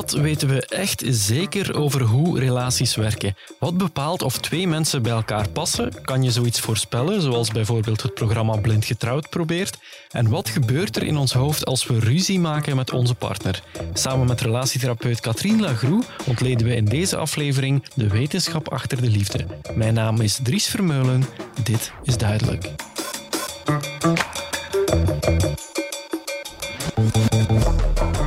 Wat 0.00 0.12
weten 0.12 0.48
we 0.48 0.66
echt 0.66 1.02
zeker 1.06 1.74
over 1.74 2.02
hoe 2.02 2.38
relaties 2.38 2.94
werken? 2.94 3.36
Wat 3.58 3.78
bepaalt 3.78 4.22
of 4.22 4.38
twee 4.38 4.68
mensen 4.68 5.02
bij 5.02 5.12
elkaar 5.12 5.48
passen? 5.48 6.02
Kan 6.02 6.22
je 6.22 6.30
zoiets 6.30 6.60
voorspellen, 6.60 7.22
zoals 7.22 7.50
bijvoorbeeld 7.50 8.02
het 8.02 8.14
programma 8.14 8.56
Blind 8.56 8.84
Getrouwd 8.84 9.30
probeert? 9.30 9.78
En 10.10 10.28
wat 10.28 10.48
gebeurt 10.48 10.96
er 10.96 11.02
in 11.02 11.16
ons 11.16 11.32
hoofd 11.32 11.64
als 11.64 11.86
we 11.86 11.98
ruzie 11.98 12.40
maken 12.40 12.76
met 12.76 12.92
onze 12.92 13.14
partner? 13.14 13.62
Samen 13.92 14.26
met 14.26 14.40
relatietherapeut 14.40 15.20
Katrien 15.20 15.60
Lagroe 15.60 16.02
ontleden 16.26 16.66
we 16.66 16.74
in 16.74 16.84
deze 16.84 17.16
aflevering 17.16 17.84
de 17.94 18.08
wetenschap 18.08 18.68
achter 18.68 19.00
de 19.00 19.10
liefde. 19.10 19.46
Mijn 19.74 19.94
naam 19.94 20.20
is 20.20 20.38
Dries 20.42 20.66
Vermeulen. 20.66 21.24
Dit 21.62 21.92
is 22.02 22.16
duidelijk. 22.16 22.70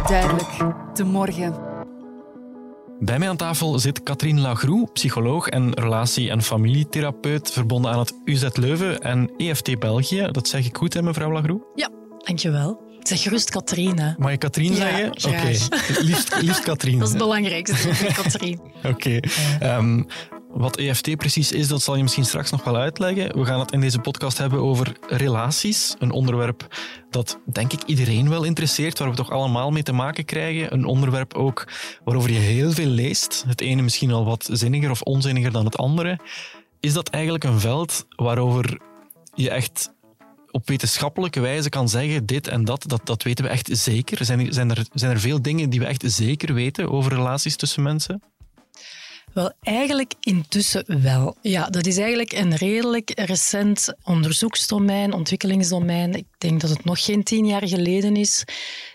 Duidelijk, 0.08 0.52
de 0.94 1.04
morgen. 1.04 1.73
Bij 3.06 3.20
mij 3.20 3.30
aan 3.30 3.38
tafel 3.38 3.80
zit 3.80 4.04
Katrien 4.04 4.40
Lagroe, 4.42 4.88
psycholoog 4.94 5.48
en 5.48 5.74
relatie- 5.74 6.30
en 6.30 6.42
familietherapeut, 6.42 7.52
verbonden 7.52 7.92
aan 7.92 8.00
het 8.00 8.14
UZ 8.26 8.48
Leuven 8.54 9.02
en 9.02 9.32
EFT 9.38 9.80
België. 9.80 10.28
Dat 10.32 10.48
zeg 10.48 10.66
ik 10.66 10.78
goed, 10.78 10.94
hè, 10.94 11.02
mevrouw 11.02 11.32
Lagroe? 11.32 11.62
Ja, 11.76 11.90
dankjewel. 12.18 12.82
Zeg 13.00 13.22
gerust 13.22 13.50
Katrien, 13.50 14.00
hè. 14.00 14.12
Mag 14.18 14.32
je 14.32 14.38
Katrien 14.38 14.72
Ja, 14.72 14.78
zeggen? 14.78 15.08
Oké, 15.10 15.48
liefst, 16.02 16.42
liefst 16.42 16.64
Katrien. 16.64 16.98
Dat 16.98 17.08
is 17.08 17.14
het 17.14 17.24
belangrijkste, 17.24 17.90
Katrien. 18.24 18.60
Oké. 18.84 19.20
Ehm, 19.60 20.04
wat 20.54 20.78
EFT 20.78 21.18
precies 21.18 21.52
is, 21.52 21.68
dat 21.68 21.82
zal 21.82 21.96
je 21.96 22.02
misschien 22.02 22.26
straks 22.26 22.52
nog 22.52 22.64
wel 22.64 22.76
uitleggen. 22.76 23.38
We 23.40 23.46
gaan 23.46 23.60
het 23.60 23.72
in 23.72 23.80
deze 23.80 24.00
podcast 24.00 24.38
hebben 24.38 24.60
over 24.60 24.98
relaties. 25.08 25.96
Een 26.00 26.12
onderwerp 26.12 26.68
dat, 27.10 27.40
denk 27.46 27.74
ik, 27.74 27.84
iedereen 27.86 28.30
wel 28.30 28.44
interesseert, 28.44 29.00
waar 29.00 29.10
we 29.10 29.16
toch 29.16 29.32
allemaal 29.32 29.72
mee 29.72 29.84
te 29.84 29.92
maken 29.94 30.26
krijgen. 30.26 30.74
Een 30.74 30.86
onderwerp 30.86 31.34
ook 31.34 31.68
waarover 32.04 32.32
je 32.32 32.40
heel 32.40 32.72
veel 32.72 32.88
leest. 32.88 33.44
Het 33.48 33.62
ene 33.62 33.82
misschien 33.82 34.12
al 34.12 34.26
wat 34.26 34.50
zinniger 34.52 34.90
of 34.90 35.02
onzinniger 35.02 35.52
dan 35.52 35.66
het 35.66 35.78
andere. 35.78 36.20
Is 36.80 36.94
dat 36.94 37.10
eigenlijk 37.10 37.44
een 37.44 37.60
veld 37.60 38.06
waarover 38.16 38.80
je 39.36 39.50
echt 39.50 39.92
op 40.52 40.68
wetenschappelijke 40.68 41.40
wijze 41.40 41.70
kan 41.70 41.90
zeggen 41.90 42.26
dit 42.26 42.48
en 42.48 42.66
dat, 42.66 42.84
dat, 42.88 43.02
dat 43.06 43.24
weten 43.24 43.46
we 43.46 43.52
echt 43.52 43.70
zeker? 43.72 44.26
Zijn, 44.26 44.40
er- 44.40 44.54
zijn, 44.54 44.70
er, 44.70 44.86
zijn 44.94 45.12
er 45.12 45.20
veel 45.20 45.42
dingen 45.42 45.70
die 45.70 45.80
we 45.80 45.86
echt 45.86 46.04
zeker 46.06 46.54
weten 46.54 46.92
over 46.92 47.14
relaties 47.14 47.56
tussen 47.56 47.84
mensen? 47.84 48.22
Wel, 49.34 49.52
eigenlijk 49.62 50.14
intussen 50.20 51.02
wel. 51.02 51.36
Ja, 51.42 51.70
dat 51.70 51.86
is 51.86 51.98
eigenlijk 51.98 52.32
een 52.32 52.56
redelijk 52.56 53.12
recent 53.16 53.94
onderzoeksdomein, 54.04 55.14
ontwikkelingsdomein. 55.14 56.14
Ik 56.14 56.26
denk 56.38 56.62
dat 56.62 56.70
het 56.70 56.86
nog 56.86 57.04
geen 57.06 57.24
tien 57.24 57.46
jaar 57.46 57.68
geleden 57.68 58.16
is 58.16 58.44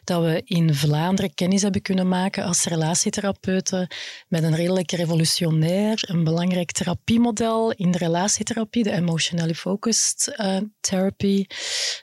dat 0.09 0.23
we 0.23 0.43
in 0.45 0.75
Vlaanderen 0.75 1.35
kennis 1.35 1.63
hebben 1.63 1.83
kunnen 1.83 2.09
maken 2.09 2.45
als 2.45 2.65
relatietherapeuten 2.65 3.89
met 4.29 4.43
een 4.43 4.55
redelijk 4.55 4.91
revolutionair, 4.91 5.99
een 6.07 6.25
belangrijk 6.25 6.73
therapiemodel 6.73 7.73
in 7.73 7.91
de 7.91 7.99
relatietherapie, 7.99 8.83
de 8.83 8.93
emotionally 8.93 9.55
focused 9.55 10.35
eh, 10.37 10.57
therapy. 10.81 11.45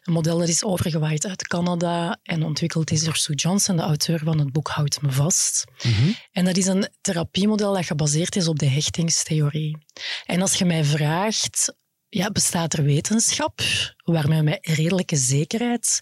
Een 0.03 0.13
model 0.13 0.37
dat 0.37 0.47
is 0.47 0.63
overgewaaid 0.63 1.27
uit 1.27 1.47
Canada 1.47 2.19
en 2.23 2.43
ontwikkeld 2.43 2.91
is 2.91 3.03
door 3.03 3.15
Sue 3.15 3.35
Johnson, 3.35 3.75
de 3.75 3.81
auteur 3.81 4.19
van 4.19 4.39
het 4.39 4.51
boek 4.51 4.67
Houd 4.67 5.01
me 5.01 5.11
vast. 5.11 5.65
En 6.31 6.45
dat 6.45 6.57
is 6.57 6.65
een 6.65 6.89
therapiemodel 7.01 7.73
dat 7.73 7.85
gebaseerd 7.85 8.35
is 8.35 8.47
op 8.47 8.59
de 8.59 8.69
hechtingstheorie. 8.69 9.77
En 10.25 10.41
als 10.41 10.53
je 10.53 10.65
mij 10.65 10.83
vraagt, 10.83 11.73
ja, 12.09 12.31
bestaat 12.31 12.73
er 12.73 12.83
wetenschap 12.83 13.61
waarmee 14.03 14.37
we 14.37 14.43
met 14.43 14.67
redelijke 14.67 15.15
zekerheid 15.15 16.01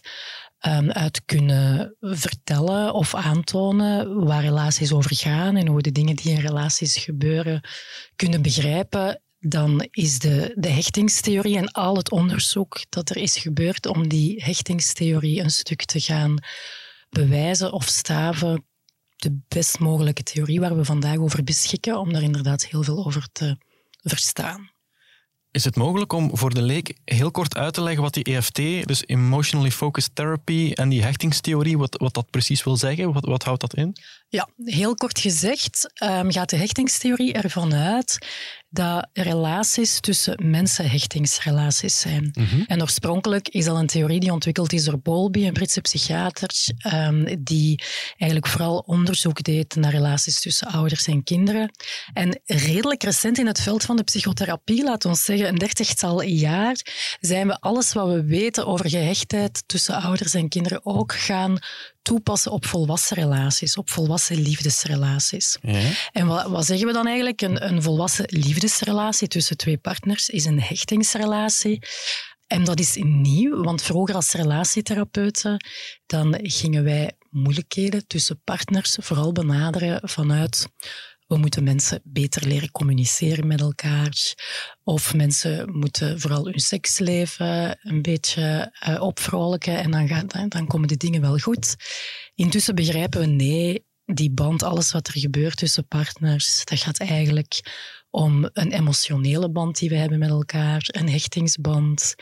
ehm, 0.64 0.90
uit 0.90 1.24
kunnen 1.24 1.96
vertellen 2.00 2.94
of 2.94 3.14
aantonen 3.14 4.24
waar 4.24 4.42
relaties 4.42 4.92
over 4.92 5.16
gaan 5.16 5.56
en 5.56 5.66
hoe 5.66 5.76
we 5.76 5.82
de 5.82 5.92
dingen 5.92 6.16
die 6.16 6.32
in 6.32 6.40
relaties 6.40 6.96
gebeuren 6.96 7.60
kunnen 8.16 8.42
begrijpen, 8.42 9.22
dan 9.38 9.88
is 9.90 10.18
de, 10.18 10.52
de 10.54 10.68
hechtingstheorie 10.68 11.56
en 11.56 11.70
al 11.70 11.96
het 11.96 12.10
onderzoek 12.10 12.80
dat 12.88 13.10
er 13.10 13.16
is 13.16 13.36
gebeurd 13.36 13.86
om 13.86 14.08
die 14.08 14.42
hechtingstheorie 14.44 15.40
een 15.40 15.50
stuk 15.50 15.84
te 15.84 16.00
gaan 16.00 16.36
bewijzen 17.10 17.72
of 17.72 17.86
staven 17.86 18.66
de 19.16 19.38
best 19.48 19.78
mogelijke 19.78 20.22
theorie 20.22 20.60
waar 20.60 20.76
we 20.76 20.84
vandaag 20.84 21.16
over 21.16 21.44
beschikken, 21.44 21.98
om 21.98 22.12
daar 22.12 22.22
inderdaad 22.22 22.66
heel 22.66 22.82
veel 22.82 23.04
over 23.06 23.28
te 23.32 23.56
verstaan. 24.02 24.73
Is 25.54 25.64
het 25.64 25.76
mogelijk 25.76 26.12
om 26.12 26.36
voor 26.36 26.54
de 26.54 26.62
leek 26.62 26.94
heel 27.04 27.30
kort 27.30 27.56
uit 27.56 27.74
te 27.74 27.82
leggen 27.82 28.02
wat 28.02 28.14
die 28.14 28.24
EFT, 28.24 28.86
dus 28.86 29.06
Emotionally 29.06 29.70
Focused 29.70 30.14
Therapy, 30.14 30.72
en 30.72 30.88
die 30.88 31.02
hechtingstheorie, 31.02 31.78
wat, 31.78 31.96
wat 31.98 32.14
dat 32.14 32.30
precies 32.30 32.64
wil 32.64 32.76
zeggen? 32.76 33.12
Wat, 33.12 33.24
wat 33.24 33.42
houdt 33.42 33.60
dat 33.60 33.74
in? 33.74 33.96
Ja, 34.34 34.48
heel 34.64 34.94
kort 34.94 35.18
gezegd 35.18 35.90
ehm, 35.94 36.30
gaat 36.30 36.50
de 36.50 36.56
hechtingstheorie 36.56 37.32
ervan 37.32 37.74
uit 37.74 38.18
dat 38.68 39.08
relaties 39.12 40.00
tussen 40.00 40.50
mensen 40.50 40.90
hechtingsrelaties 40.90 42.00
zijn. 42.00 42.34
En 42.66 42.82
oorspronkelijk 42.82 43.48
is 43.48 43.64
dat 43.64 43.76
een 43.76 43.86
theorie 43.86 44.20
die 44.20 44.32
ontwikkeld 44.32 44.72
is 44.72 44.84
door 44.84 44.98
Bowlby, 44.98 45.46
een 45.46 45.52
Britse 45.52 45.80
psychiater, 45.80 46.50
ehm, 46.78 47.36
die 47.38 47.82
eigenlijk 48.16 48.50
vooral 48.50 48.78
onderzoek 48.78 49.42
deed 49.42 49.74
naar 49.74 49.90
relaties 49.90 50.40
tussen 50.40 50.68
ouders 50.68 51.06
en 51.06 51.22
kinderen. 51.22 51.70
En 52.12 52.40
redelijk 52.44 53.02
recent 53.02 53.38
in 53.38 53.46
het 53.46 53.60
veld 53.60 53.84
van 53.84 53.96
de 53.96 54.02
psychotherapie, 54.02 54.84
laat 54.84 55.04
ons 55.04 55.24
zeggen 55.24 55.48
een 55.48 55.58
dertigtal 55.58 56.22
jaar, 56.22 56.76
zijn 57.20 57.46
we 57.46 57.60
alles 57.60 57.92
wat 57.92 58.08
we 58.08 58.24
weten 58.24 58.66
over 58.66 58.88
gehechtheid 58.88 59.62
tussen 59.66 59.94
ouders 59.94 60.34
en 60.34 60.48
kinderen 60.48 60.86
ook 60.86 61.14
gaan 61.14 61.58
toepassen 62.04 62.52
op 62.52 62.66
volwassen 62.66 63.16
relaties, 63.16 63.76
op 63.76 63.90
volwassen 63.90 64.40
liefdesrelaties. 64.40 65.58
Ja. 65.62 65.90
En 66.12 66.26
wat, 66.26 66.46
wat 66.46 66.66
zeggen 66.66 66.86
we 66.86 66.92
dan 66.92 67.06
eigenlijk? 67.06 67.40
Een, 67.40 67.66
een 67.66 67.82
volwassen 67.82 68.24
liefdesrelatie 68.28 69.28
tussen 69.28 69.56
twee 69.56 69.78
partners 69.78 70.28
is 70.28 70.44
een 70.44 70.60
hechtingsrelatie. 70.60 71.82
En 72.46 72.64
dat 72.64 72.80
is 72.80 72.96
nieuw, 73.02 73.62
want 73.62 73.82
vroeger 73.82 74.14
als 74.14 74.32
relatietherapeuten 74.32 75.64
dan 76.06 76.38
gingen 76.42 76.84
wij 76.84 77.12
moeilijkheden 77.30 78.06
tussen 78.06 78.40
partners 78.44 78.96
vooral 79.00 79.32
benaderen 79.32 80.08
vanuit 80.08 80.66
we 81.26 81.36
moeten 81.36 81.64
mensen 81.64 82.00
beter 82.04 82.46
leren 82.46 82.70
communiceren 82.70 83.46
met 83.46 83.60
elkaar. 83.60 84.34
Of 84.82 85.14
mensen 85.14 85.78
moeten 85.78 86.20
vooral 86.20 86.44
hun 86.44 86.58
seksleven 86.58 87.78
een 87.82 88.02
beetje 88.02 88.72
eh, 88.78 89.02
opvrolijken 89.02 89.78
en 89.78 89.90
dan, 89.90 90.48
dan, 90.48 90.66
komen 90.66 90.88
de 90.88 90.96
dingen 90.96 91.20
wel 91.20 91.38
goed. 91.38 91.76
Intussen 92.34 92.74
begrijpen 92.74 93.20
we, 93.20 93.26
nee, 93.26 93.84
die 94.04 94.30
band, 94.30 94.62
alles 94.62 94.92
wat 94.92 95.06
er 95.06 95.18
gebeurt 95.18 95.56
tussen 95.56 95.88
partners, 95.88 96.64
dat 96.64 96.78
gaat 96.78 96.98
eigenlijk 96.98 97.60
om 98.10 98.48
een 98.52 98.72
emotionele 98.72 99.50
band 99.50 99.78
die 99.78 99.88
we 99.88 99.96
hebben 99.96 100.18
met 100.18 100.28
elkaar, 100.28 100.84
een 100.86 101.08
hechtingsband, 101.08 102.14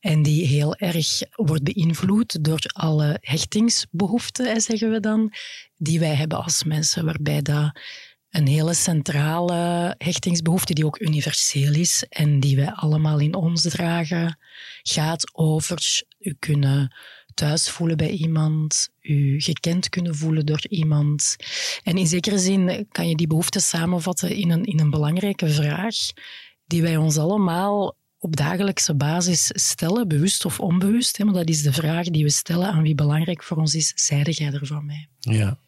en 0.00 0.22
die 0.22 0.46
heel 0.46 0.76
erg 0.76 1.20
wordt 1.34 1.62
beïnvloed 1.62 2.44
door 2.44 2.60
alle 2.72 3.18
hechtingsbehoeften, 3.20 4.60
zeggen 4.60 4.90
we 4.90 5.00
dan, 5.00 5.32
die 5.76 5.98
wij 5.98 6.14
hebben 6.14 6.44
als 6.44 6.64
mensen, 6.64 7.04
waarbij 7.04 7.42
dat 7.42 7.80
een 8.30 8.46
hele 8.46 8.74
centrale 8.74 9.94
hechtingsbehoefte 9.98 10.74
die 10.74 10.86
ook 10.86 11.00
universeel 11.00 11.74
is 11.74 12.04
en 12.08 12.40
die 12.40 12.56
wij 12.56 12.70
allemaal 12.70 13.18
in 13.18 13.34
ons 13.34 13.62
dragen, 13.62 14.38
gaat 14.82 15.36
over 15.36 16.02
u 16.18 16.36
kunnen 16.38 16.94
thuis 17.34 17.70
voelen 17.70 17.96
bij 17.96 18.10
iemand, 18.10 18.88
u 19.00 19.40
gekend 19.40 19.88
kunnen 19.88 20.16
voelen 20.16 20.46
door 20.46 20.66
iemand. 20.68 21.36
En 21.82 21.96
in 21.96 22.06
zekere 22.06 22.38
zin 22.38 22.86
kan 22.92 23.08
je 23.08 23.16
die 23.16 23.26
behoefte 23.26 23.60
samenvatten 23.60 24.30
in 24.30 24.50
een, 24.50 24.64
in 24.64 24.80
een 24.80 24.90
belangrijke 24.90 25.48
vraag 25.48 25.96
die 26.66 26.82
wij 26.82 26.96
ons 26.96 27.18
allemaal 27.18 27.96
op 28.18 28.36
dagelijkse 28.36 28.94
basis 28.94 29.50
stellen, 29.54 30.08
bewust 30.08 30.44
of 30.44 30.60
onbewust. 30.60 31.16
Hè, 31.16 31.24
dat 31.24 31.48
is 31.48 31.62
de 31.62 31.72
vraag 31.72 32.06
die 32.06 32.24
we 32.24 32.30
stellen 32.30 32.68
aan 32.68 32.82
wie 32.82 32.94
belangrijk 32.94 33.42
voor 33.42 33.56
ons 33.56 33.74
is. 33.74 33.92
Zijde 33.94 34.30
jij 34.30 34.52
er 34.52 34.66
voor 34.66 34.84
mij? 34.84 35.08
Ja. 35.18 35.58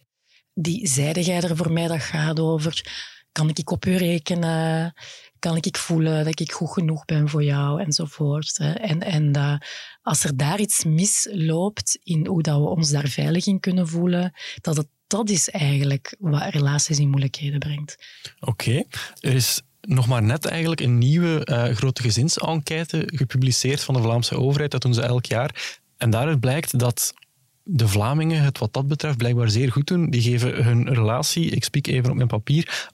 Die 0.54 0.86
zeide 0.86 1.22
jij 1.22 1.40
er 1.40 1.56
voor 1.56 1.72
mij, 1.72 1.86
dat 1.86 2.02
gaat 2.02 2.40
over, 2.40 2.84
kan 3.32 3.48
ik 3.48 3.70
op 3.70 3.86
u 3.86 3.96
rekenen? 3.96 4.92
Kan 5.38 5.56
ik 5.56 5.76
voelen 5.76 6.24
dat 6.24 6.40
ik 6.40 6.52
goed 6.52 6.72
genoeg 6.72 7.04
ben 7.04 7.28
voor 7.28 7.44
jou? 7.44 7.82
Enzovoort. 7.82 8.58
En, 8.58 9.00
en 9.00 9.32
dat 9.32 9.66
als 10.02 10.24
er 10.24 10.36
daar 10.36 10.60
iets 10.60 10.84
misloopt 10.84 11.98
in 12.02 12.26
hoe 12.26 12.42
dat 12.42 12.58
we 12.58 12.68
ons 12.68 12.90
daar 12.90 13.08
veilig 13.08 13.46
in 13.46 13.60
kunnen 13.60 13.88
voelen, 13.88 14.32
dat 14.60 14.86
dat 15.10 15.30
is 15.30 15.50
eigenlijk 15.50 16.16
wat 16.18 16.42
relaties 16.50 16.98
in 16.98 17.08
moeilijkheden 17.08 17.58
brengt. 17.58 17.96
Oké. 18.40 18.84
Er 19.20 19.34
is 19.34 19.62
nog 19.80 20.06
maar 20.06 20.22
net 20.22 20.44
eigenlijk 20.44 20.80
een 20.80 20.98
nieuwe 20.98 21.44
eh, 21.44 21.74
grote 21.74 22.02
gezinsenquête 22.02 23.02
gepubliceerd 23.06 23.82
van 23.82 23.94
de 23.94 24.02
Vlaamse 24.02 24.36
overheid. 24.36 24.70
Dat 24.70 24.82
doen 24.82 24.94
ze 24.94 25.02
elk 25.02 25.24
jaar. 25.24 25.78
En 25.96 26.10
daaruit 26.10 26.40
blijkt 26.40 26.78
dat 26.78 27.14
de 27.64 27.88
Vlamingen 27.88 28.42
het 28.42 28.58
wat 28.58 28.72
dat 28.72 28.86
betreft 28.86 29.16
blijkbaar 29.16 29.50
zeer 29.50 29.72
goed 29.72 29.86
doen. 29.86 30.10
Die 30.10 30.22
geven 30.22 30.64
hun 30.64 30.94
relatie, 30.94 31.50
ik 31.50 31.64
spiek 31.64 31.86
even 31.86 32.10
op 32.10 32.16
mijn 32.16 32.28
papier, 32.28 32.88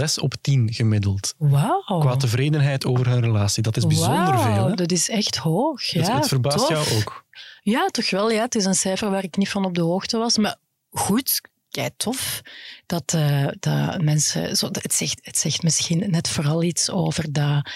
8,6 0.00 0.14
op 0.22 0.34
10 0.40 0.72
gemiddeld. 0.72 1.34
Wauw. 1.38 1.98
Qua 2.00 2.16
tevredenheid 2.16 2.86
over 2.86 3.08
hun 3.08 3.20
relatie. 3.20 3.62
Dat 3.62 3.76
is 3.76 3.86
bijzonder 3.86 4.38
veel. 4.38 4.66
Hè? 4.66 4.74
Dat 4.74 4.92
is 4.92 5.08
echt 5.08 5.36
hoog. 5.36 5.82
Ja, 5.82 6.00
het, 6.00 6.12
het 6.12 6.28
verbaast 6.28 6.58
tof. 6.58 6.68
jou 6.68 7.00
ook. 7.00 7.24
Ja, 7.62 7.86
toch 7.86 8.10
wel. 8.10 8.30
Ja. 8.30 8.42
Het 8.42 8.54
is 8.54 8.64
een 8.64 8.74
cijfer 8.74 9.10
waar 9.10 9.24
ik 9.24 9.36
niet 9.36 9.48
van 9.48 9.64
op 9.64 9.74
de 9.74 9.80
hoogte 9.80 10.18
was. 10.18 10.38
Maar 10.38 10.56
goed, 10.90 11.40
kei 11.70 11.90
tof 11.96 12.40
dat, 12.86 13.12
uh, 13.16 13.48
dat 13.60 14.02
mensen. 14.02 14.56
Zo, 14.56 14.68
het, 14.72 14.94
zegt, 14.94 15.18
het 15.22 15.38
zegt 15.38 15.62
misschien 15.62 16.10
net 16.10 16.28
vooral 16.28 16.62
iets 16.62 16.90
over 16.90 17.32
dat 17.32 17.70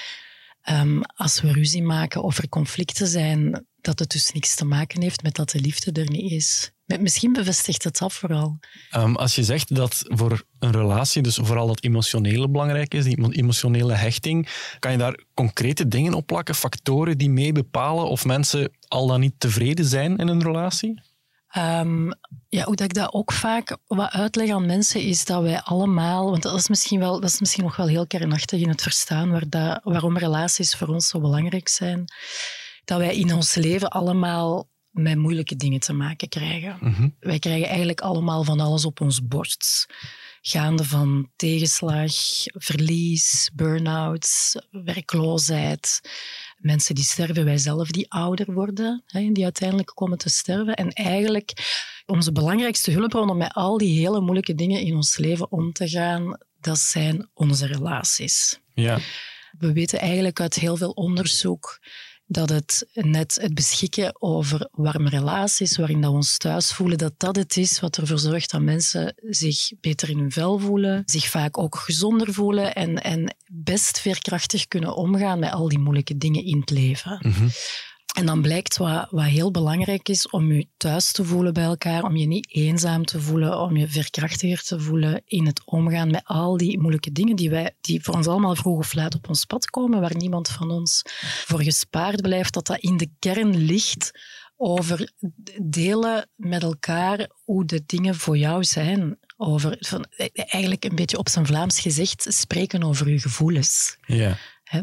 um, 0.71 1.01
als 1.15 1.41
we 1.41 1.53
ruzie 1.53 1.83
maken 1.83 2.23
of 2.23 2.39
er 2.39 2.49
conflicten 2.49 3.07
zijn, 3.07 3.67
dat 3.81 3.99
het 3.99 4.11
dus 4.11 4.33
niks 4.33 4.55
te 4.55 4.65
maken 4.65 5.03
heeft 5.03 5.23
met 5.23 5.35
dat 5.35 5.51
de 5.51 5.61
liefde 5.61 5.93
er 5.93 6.11
niet 6.11 6.33
is. 6.33 6.73
Misschien 7.01 7.33
bevestigt 7.33 7.85
het 7.85 7.99
dat 7.99 8.13
vooral. 8.13 8.59
Um, 8.97 9.17
als 9.17 9.35
je 9.35 9.45
zegt 9.45 9.75
dat 9.75 10.03
voor 10.07 10.45
een 10.59 10.73
relatie, 10.73 11.23
dus 11.23 11.39
vooral 11.43 11.67
dat 11.67 11.85
emotionele 11.85 12.49
belangrijk 12.49 12.95
is, 12.95 13.05
die 13.05 13.33
emotionele 13.33 13.95
hechting, 13.95 14.49
kan 14.79 14.93
je 14.93 14.99
daar 14.99 15.25
concrete 15.35 15.89
dingen 15.89 16.15
op 16.15 16.27
plakken, 16.27 16.55
factoren 16.55 17.19
die 17.19 17.31
mee 17.31 17.53
bepalen 17.53 18.09
of 18.09 18.25
mensen 18.25 18.73
al 18.89 19.07
dan 19.07 19.21
niet 19.21 19.35
tevreden 19.39 19.85
zijn 19.85 20.17
in 20.17 20.29
een 20.29 20.43
relatie? 20.43 21.01
Um, 21.59 22.13
ja, 22.49 22.65
hoe 22.65 22.77
dat 22.77 22.87
ik 22.87 22.95
dat 22.95 23.13
ook 23.13 23.33
vaak 23.33 23.77
wat 23.87 24.11
uitleg 24.11 24.51
aan 24.51 24.67
mensen 24.67 25.01
is 25.01 25.25
dat 25.25 25.43
wij 25.43 25.61
allemaal, 25.61 26.31
want 26.31 26.43
dat 26.43 26.59
is 26.59 26.69
misschien, 26.69 26.99
wel, 26.99 27.21
dat 27.21 27.31
is 27.31 27.41
misschien 27.41 27.65
nog 27.65 27.77
wel 27.77 27.87
heel 27.87 28.07
kernachtig 28.07 28.61
in 28.61 28.69
het 28.69 28.83
verstaan 28.83 29.31
waar 29.31 29.49
dat, 29.49 29.81
waarom 29.83 30.19
relaties 30.19 30.75
voor 30.75 30.89
ons 30.89 31.09
zo 31.09 31.21
belangrijk 31.21 31.69
zijn, 31.69 32.05
dat 32.85 32.99
wij 32.99 33.17
in 33.17 33.35
ons 33.35 33.55
leven 33.55 33.89
allemaal 33.89 34.71
met 34.91 35.19
moeilijke 35.19 35.57
dingen 35.57 35.81
te 35.81 35.93
maken 35.93 36.29
krijgen. 36.29 36.77
Mhm. 36.81 37.09
Wij 37.21 37.39
krijgen 37.39 37.69
eigenlijk 37.69 38.01
allemaal 38.01 38.45
van 38.45 38.61
alles 38.61 38.85
op 38.85 39.01
ons 39.01 39.27
bord. 39.27 39.87
Gaande 40.41 40.85
van 40.85 41.31
tegenslag, 41.37 42.13
verlies, 42.45 43.51
burn-outs, 43.55 44.57
werkloosheid, 44.71 46.01
mensen 46.63 46.95
die 46.95 47.05
sterven, 47.05 47.45
wij 47.45 47.59
zelf 47.59 47.91
die 47.91 48.11
ouder 48.11 48.53
worden, 48.53 49.03
hè, 49.07 49.33
die 49.33 49.45
uiteindelijk 49.45 49.91
komen 49.95 50.19
te 50.19 50.29
sterven. 50.29 50.75
En 50.75 50.91
eigenlijk 50.93 51.53
onze 52.07 52.33
belangrijkste 52.33 52.91
hulpbron 52.91 53.31
om 53.31 53.37
met 53.37 53.53
al 53.53 53.79
die 53.79 53.99
hele 53.99 54.21
moeilijke 54.21 54.55
dingen 54.55 54.81
in 54.81 54.95
ons 54.95 55.17
leven 55.17 55.53
om 55.53 55.73
te 55.73 55.89
gaan, 55.89 56.39
dat 56.61 56.79
zijn 56.79 57.29
onze 57.35 57.67
relaties. 57.67 58.61
Ja. 58.75 58.99
We 59.59 59.73
weten 59.73 59.99
eigenlijk 59.99 60.41
uit 60.41 60.55
heel 60.55 60.77
veel 60.77 60.91
onderzoek 60.91 61.81
dat 62.33 62.49
het 62.49 62.87
net 62.93 63.39
het 63.41 63.55
beschikken 63.55 64.23
over 64.23 64.69
warme 64.73 65.09
relaties, 65.09 65.77
waarin 65.77 66.01
dat 66.01 66.11
we 66.11 66.17
ons 66.17 66.37
thuis 66.37 66.73
voelen, 66.73 66.99
dat 66.99 67.13
dat 67.17 67.37
het 67.37 67.57
is 67.57 67.81
wat 67.81 67.97
ervoor 67.97 68.19
zorgt 68.19 68.51
dat 68.51 68.61
mensen 68.61 69.15
zich 69.17 69.73
beter 69.81 70.09
in 70.11 70.19
hun 70.19 70.33
vel 70.33 70.59
voelen, 70.59 71.03
zich 71.07 71.27
vaak 71.27 71.59
ook 71.59 71.77
gezonder 71.77 72.33
voelen 72.33 72.75
en, 72.75 73.03
en 73.03 73.37
best 73.47 74.01
veerkrachtig 74.01 74.69
kunnen 74.69 74.97
omgaan 74.97 75.39
met 75.39 75.53
al 75.53 75.69
die 75.69 75.79
moeilijke 75.79 76.19
dingen 76.19 76.45
in 76.45 76.61
het 76.61 76.71
leven. 76.71 77.19
Mm 77.21 77.51
en 78.13 78.27
dan 78.27 78.43
blijkt 78.43 78.77
wat, 78.77 79.07
wat 79.11 79.25
heel 79.25 79.51
belangrijk 79.51 80.09
is 80.09 80.29
om 80.29 80.53
je 80.53 80.67
thuis 80.77 81.13
te 81.13 81.25
voelen 81.25 81.53
bij 81.53 81.65
elkaar, 81.65 82.03
om 82.03 82.17
je 82.17 82.27
niet 82.27 82.55
eenzaam 82.55 83.05
te 83.05 83.21
voelen, 83.21 83.59
om 83.59 83.77
je 83.77 83.89
verkrachtiger 83.89 84.63
te 84.63 84.81
voelen 84.81 85.23
in 85.25 85.47
het 85.47 85.63
omgaan 85.65 86.11
met 86.11 86.25
al 86.25 86.57
die 86.57 86.79
moeilijke 86.79 87.13
dingen 87.13 87.37
die, 87.37 87.51
wij, 87.51 87.77
die 87.81 88.03
voor 88.03 88.15
ons 88.15 88.27
allemaal 88.27 88.55
vroeg 88.55 88.79
of 88.79 88.95
laat 88.95 89.15
op 89.15 89.29
ons 89.29 89.45
pad 89.45 89.71
komen, 89.71 90.01
waar 90.01 90.17
niemand 90.17 90.49
van 90.49 90.71
ons 90.71 91.03
voor 91.47 91.63
gespaard 91.63 92.23
blijft, 92.23 92.55
dat 92.55 92.67
dat 92.67 92.79
in 92.79 92.97
de 92.97 93.11
kern 93.19 93.57
ligt 93.57 94.11
over 94.57 95.13
delen 95.63 96.29
met 96.35 96.63
elkaar 96.63 97.31
hoe 97.45 97.65
de 97.65 97.83
dingen 97.87 98.15
voor 98.15 98.37
jou 98.37 98.65
zijn. 98.65 99.19
Over, 99.37 99.77
van, 99.81 100.07
eigenlijk 100.35 100.85
een 100.85 100.95
beetje 100.95 101.19
op 101.19 101.29
zijn 101.29 101.47
Vlaams 101.47 101.81
gezegd, 101.81 102.27
spreken 102.29 102.83
over 102.83 103.09
je 103.09 103.21
gevoelens. 103.21 103.97
Ja 104.07 104.37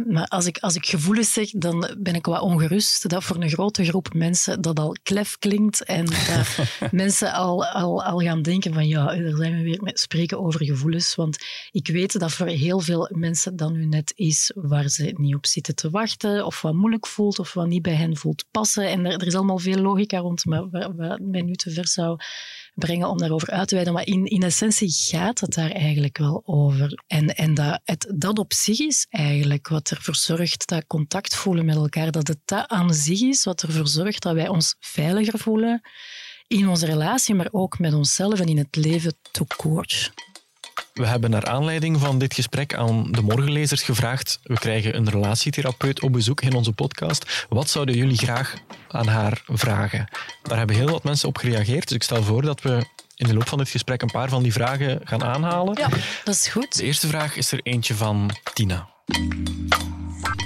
maar 0.07 0.27
als 0.27 0.45
ik, 0.45 0.57
als 0.57 0.75
ik 0.75 0.86
gevoelens 0.86 1.33
zeg, 1.33 1.50
dan 1.51 1.95
ben 1.97 2.15
ik 2.15 2.25
wat 2.25 2.41
ongerust 2.41 3.09
dat 3.09 3.24
voor 3.24 3.36
een 3.36 3.50
grote 3.50 3.86
groep 3.86 4.13
mensen 4.13 4.62
dat 4.62 4.80
al 4.80 4.95
klef 5.03 5.38
klinkt 5.38 5.83
en 5.83 6.06
dat 6.06 6.57
mensen 6.91 7.33
al, 7.33 7.65
al, 7.65 8.03
al 8.03 8.19
gaan 8.19 8.41
denken 8.41 8.74
van 8.74 8.88
ja, 8.88 9.06
daar 9.06 9.36
zijn 9.36 9.57
we 9.57 9.63
weer 9.63 9.81
met 9.81 10.00
spreken 10.00 10.39
over 10.39 10.65
gevoelens. 10.65 11.15
Want 11.15 11.38
ik 11.71 11.88
weet 11.88 12.19
dat 12.19 12.31
voor 12.31 12.47
heel 12.47 12.80
veel 12.80 13.09
mensen 13.13 13.56
dat 13.56 13.71
nu 13.71 13.86
net 13.86 14.13
is 14.15 14.51
waar 14.56 14.89
ze 14.89 15.13
niet 15.15 15.36
op 15.36 15.45
zitten 15.45 15.75
te 15.75 15.89
wachten 15.89 16.45
of 16.45 16.62
wat 16.62 16.74
moeilijk 16.74 17.07
voelt 17.07 17.39
of 17.39 17.53
wat 17.53 17.68
niet 17.68 17.81
bij 17.81 17.95
hen 17.95 18.18
voelt 18.18 18.45
passen. 18.51 18.89
En 18.89 19.06
er, 19.06 19.13
er 19.13 19.27
is 19.27 19.36
allemaal 19.36 19.59
veel 19.59 19.81
logica 19.81 20.18
rond, 20.18 20.45
maar 20.45 20.69
wat 20.69 21.19
mij 21.19 21.41
nu 21.41 21.53
te 21.53 21.71
ver 21.71 21.88
zou 21.88 22.19
brengen 22.79 23.09
om 23.09 23.17
daarover 23.17 23.49
uit 23.49 23.67
te 23.67 23.75
wijden. 23.75 23.93
Maar 23.93 24.05
in, 24.05 24.25
in 24.25 24.43
essentie 24.43 24.91
gaat 24.91 25.39
het 25.39 25.53
daar 25.53 25.71
eigenlijk 25.71 26.17
wel 26.17 26.41
over. 26.45 27.03
En, 27.07 27.35
en 27.35 27.53
dat, 27.53 27.79
het, 27.83 28.13
dat 28.15 28.39
op 28.39 28.53
zich 28.53 28.79
is 28.79 29.05
eigenlijk 29.09 29.67
wat 29.67 29.89
ervoor 29.89 30.15
zorgt 30.15 30.67
dat 30.67 30.87
contact 30.87 31.35
voelen 31.35 31.65
met 31.65 31.75
elkaar, 31.75 32.11
dat 32.11 32.27
het 32.27 32.39
dat 32.45 32.67
aan 32.67 32.93
zich 32.93 33.21
is 33.21 33.43
wat 33.43 33.61
ervoor 33.61 33.87
zorgt 33.87 34.21
dat 34.21 34.33
wij 34.33 34.47
ons 34.47 34.75
veiliger 34.79 35.39
voelen 35.39 35.81
in 36.47 36.67
onze 36.67 36.85
relatie, 36.85 37.35
maar 37.35 37.47
ook 37.51 37.79
met 37.79 37.93
onszelf 37.93 38.39
en 38.39 38.47
in 38.47 38.57
het 38.57 38.75
leven 38.75 39.17
to 39.31 39.45
court. 39.45 40.11
We 40.94 41.07
hebben 41.07 41.30
naar 41.30 41.45
aanleiding 41.45 42.00
van 42.00 42.19
dit 42.19 42.33
gesprek 42.33 42.74
aan 42.75 43.12
de 43.12 43.21
morgenlezers 43.21 43.83
gevraagd. 43.83 44.39
We 44.44 44.53
krijgen 44.59 44.95
een 44.95 45.09
relatietherapeut 45.09 46.01
op 46.01 46.13
bezoek 46.13 46.41
in 46.41 46.53
onze 46.53 46.71
podcast. 46.71 47.45
Wat 47.50 47.69
zouden 47.69 47.95
jullie 47.95 48.18
graag 48.18 48.53
aan 48.88 49.07
haar 49.07 49.41
vragen? 49.45 50.07
Daar 50.44 50.57
hebben 50.57 50.75
heel 50.75 50.89
wat 50.89 51.03
mensen 51.03 51.27
op 51.27 51.38
gereageerd. 51.38 51.88
Dus 51.88 51.95
ik 51.95 52.03
stel 52.03 52.24
voor 52.24 52.41
dat 52.41 52.62
we 52.62 52.86
in 53.15 53.27
de 53.27 53.33
loop 53.33 53.47
van 53.47 53.57
dit 53.57 53.69
gesprek 53.69 54.01
een 54.01 54.12
paar 54.12 54.30
van 54.30 54.44
die 54.44 54.53
vragen 54.53 55.01
gaan 55.03 55.24
aanhalen. 55.24 55.77
Ja, 55.77 55.89
dat 56.24 56.36
is 56.36 56.47
goed. 56.47 56.77
De 56.77 56.83
eerste 56.83 57.07
vraag 57.07 57.36
is 57.36 57.51
er 57.51 57.59
eentje 57.63 57.95
van 57.95 58.31
Tina. 58.53 58.89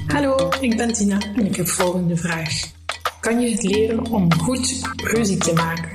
Hallo, 0.08 0.50
ik 0.60 0.78
ben 0.78 0.94
Tina 0.94 1.18
en 1.36 1.46
ik 1.46 1.56
heb 1.56 1.68
volgende 1.68 2.18
vraag. 2.18 2.72
Kan 3.20 3.40
je 3.40 3.52
het 3.52 3.64
leren 3.64 4.06
om 4.06 4.34
goed 4.34 4.82
ruzie 4.96 5.38
te 5.38 5.54
maken? 5.54 5.92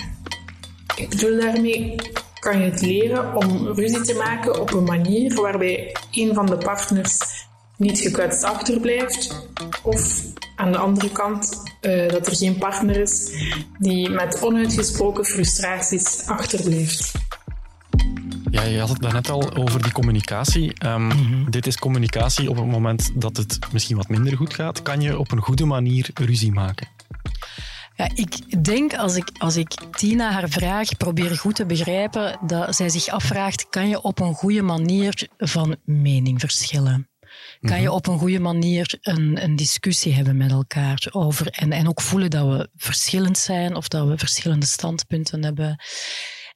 Ik 0.96 1.08
bedoel 1.08 1.40
daarmee, 1.40 1.94
kan 2.38 2.58
je 2.58 2.70
het 2.70 2.80
leren 2.80 3.34
om 3.34 3.66
ruzie 3.66 4.00
te 4.00 4.14
maken 4.14 4.60
op 4.60 4.72
een 4.72 4.84
manier 4.84 5.40
waarbij 5.40 5.96
een 6.10 6.34
van 6.34 6.46
de 6.46 6.56
partners 6.56 7.18
niet 7.76 7.98
gekwetst 7.98 8.44
achterblijft. 8.44 9.46
Of 9.82 10.22
aan 10.56 10.72
de 10.72 10.78
andere 10.78 11.10
kant 11.10 11.62
uh, 11.80 12.08
dat 12.08 12.26
er 12.26 12.36
geen 12.36 12.58
partner 12.58 12.96
is 12.96 13.32
die 13.78 14.10
met 14.10 14.42
onuitgesproken 14.42 15.24
frustraties 15.24 16.26
achterblijft. 16.26 17.12
Ja, 18.50 18.62
je 18.62 18.78
had 18.78 18.88
het 18.88 19.02
daarnet 19.02 19.30
al 19.30 19.54
over 19.54 19.82
die 19.82 19.92
communicatie. 19.92 20.72
Um, 20.86 21.50
Dit 21.50 21.66
is 21.66 21.78
communicatie 21.78 22.50
op 22.50 22.56
het 22.56 22.66
moment 22.66 23.10
dat 23.14 23.36
het 23.36 23.58
misschien 23.72 23.96
wat 23.96 24.08
minder 24.08 24.36
goed 24.36 24.54
gaat. 24.54 24.82
Kan 24.82 25.00
je 25.00 25.18
op 25.18 25.32
een 25.32 25.40
goede 25.40 25.64
manier 25.64 26.10
ruzie 26.14 26.52
maken? 26.52 26.88
Ja, 27.98 28.10
ik 28.14 28.64
denk 28.64 28.94
als 28.94 29.16
ik, 29.16 29.30
als 29.38 29.56
ik 29.56 29.68
Tina 29.90 30.30
haar 30.30 30.48
vraag 30.48 30.96
probeer 30.96 31.36
goed 31.36 31.54
te 31.54 31.66
begrijpen, 31.66 32.38
dat 32.46 32.76
zij 32.76 32.88
zich 32.88 33.08
afvraagt, 33.08 33.68
kan 33.68 33.88
je 33.88 34.02
op 34.02 34.20
een 34.20 34.34
goede 34.34 34.62
manier 34.62 35.28
van 35.38 35.76
mening 35.84 36.40
verschillen? 36.40 37.08
Kan 37.60 37.80
je 37.80 37.86
mhm. 37.86 37.94
op 37.94 38.06
een 38.06 38.18
goede 38.18 38.38
manier 38.38 38.98
een, 39.00 39.42
een 39.42 39.56
discussie 39.56 40.14
hebben 40.14 40.36
met 40.36 40.50
elkaar 40.50 41.06
over 41.10 41.46
en, 41.46 41.72
en 41.72 41.88
ook 41.88 42.00
voelen 42.00 42.30
dat 42.30 42.46
we 42.46 42.68
verschillend 42.76 43.38
zijn 43.38 43.74
of 43.74 43.88
dat 43.88 44.08
we 44.08 44.18
verschillende 44.18 44.66
standpunten 44.66 45.44
hebben? 45.44 45.82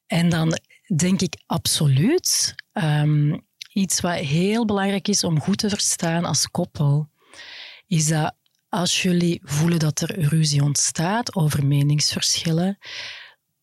En 0.07 0.29
dan 0.29 0.59
denk 0.95 1.21
ik 1.21 1.41
absoluut 1.45 2.55
um, 2.73 3.45
iets 3.73 4.01
wat 4.01 4.15
heel 4.15 4.65
belangrijk 4.65 5.07
is 5.07 5.23
om 5.23 5.39
goed 5.39 5.57
te 5.57 5.69
verstaan 5.69 6.25
als 6.25 6.47
koppel, 6.51 7.09
is 7.87 8.07
dat 8.07 8.35
als 8.73 9.01
jullie 9.01 9.41
voelen 9.43 9.79
dat 9.79 10.01
er 10.01 10.19
ruzie 10.19 10.63
ontstaat 10.63 11.35
over 11.35 11.65
meningsverschillen, 11.65 12.77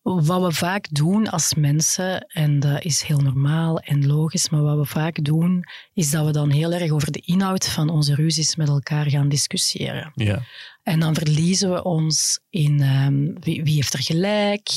wat 0.01 0.41
we 0.41 0.51
vaak 0.51 0.87
doen 0.91 1.29
als 1.29 1.53
mensen, 1.53 2.25
en 2.27 2.59
dat 2.59 2.83
is 2.83 3.01
heel 3.01 3.19
normaal 3.19 3.79
en 3.79 4.07
logisch, 4.07 4.49
maar 4.49 4.61
wat 4.61 4.77
we 4.77 4.85
vaak 4.85 5.23
doen, 5.23 5.63
is 5.93 6.11
dat 6.11 6.25
we 6.25 6.31
dan 6.31 6.49
heel 6.49 6.73
erg 6.73 6.91
over 6.91 7.11
de 7.11 7.21
inhoud 7.25 7.67
van 7.67 7.89
onze 7.89 8.15
ruzies 8.15 8.55
met 8.55 8.67
elkaar 8.67 9.09
gaan 9.09 9.29
discussiëren. 9.29 10.11
Ja. 10.15 10.43
En 10.83 10.99
dan 10.99 11.15
verliezen 11.15 11.73
we 11.73 11.83
ons 11.83 12.39
in 12.49 12.81
um, 12.81 13.39
wie, 13.39 13.63
wie, 13.63 13.75
heeft 13.75 13.93
er 13.93 14.03
gelijk. 14.03 14.69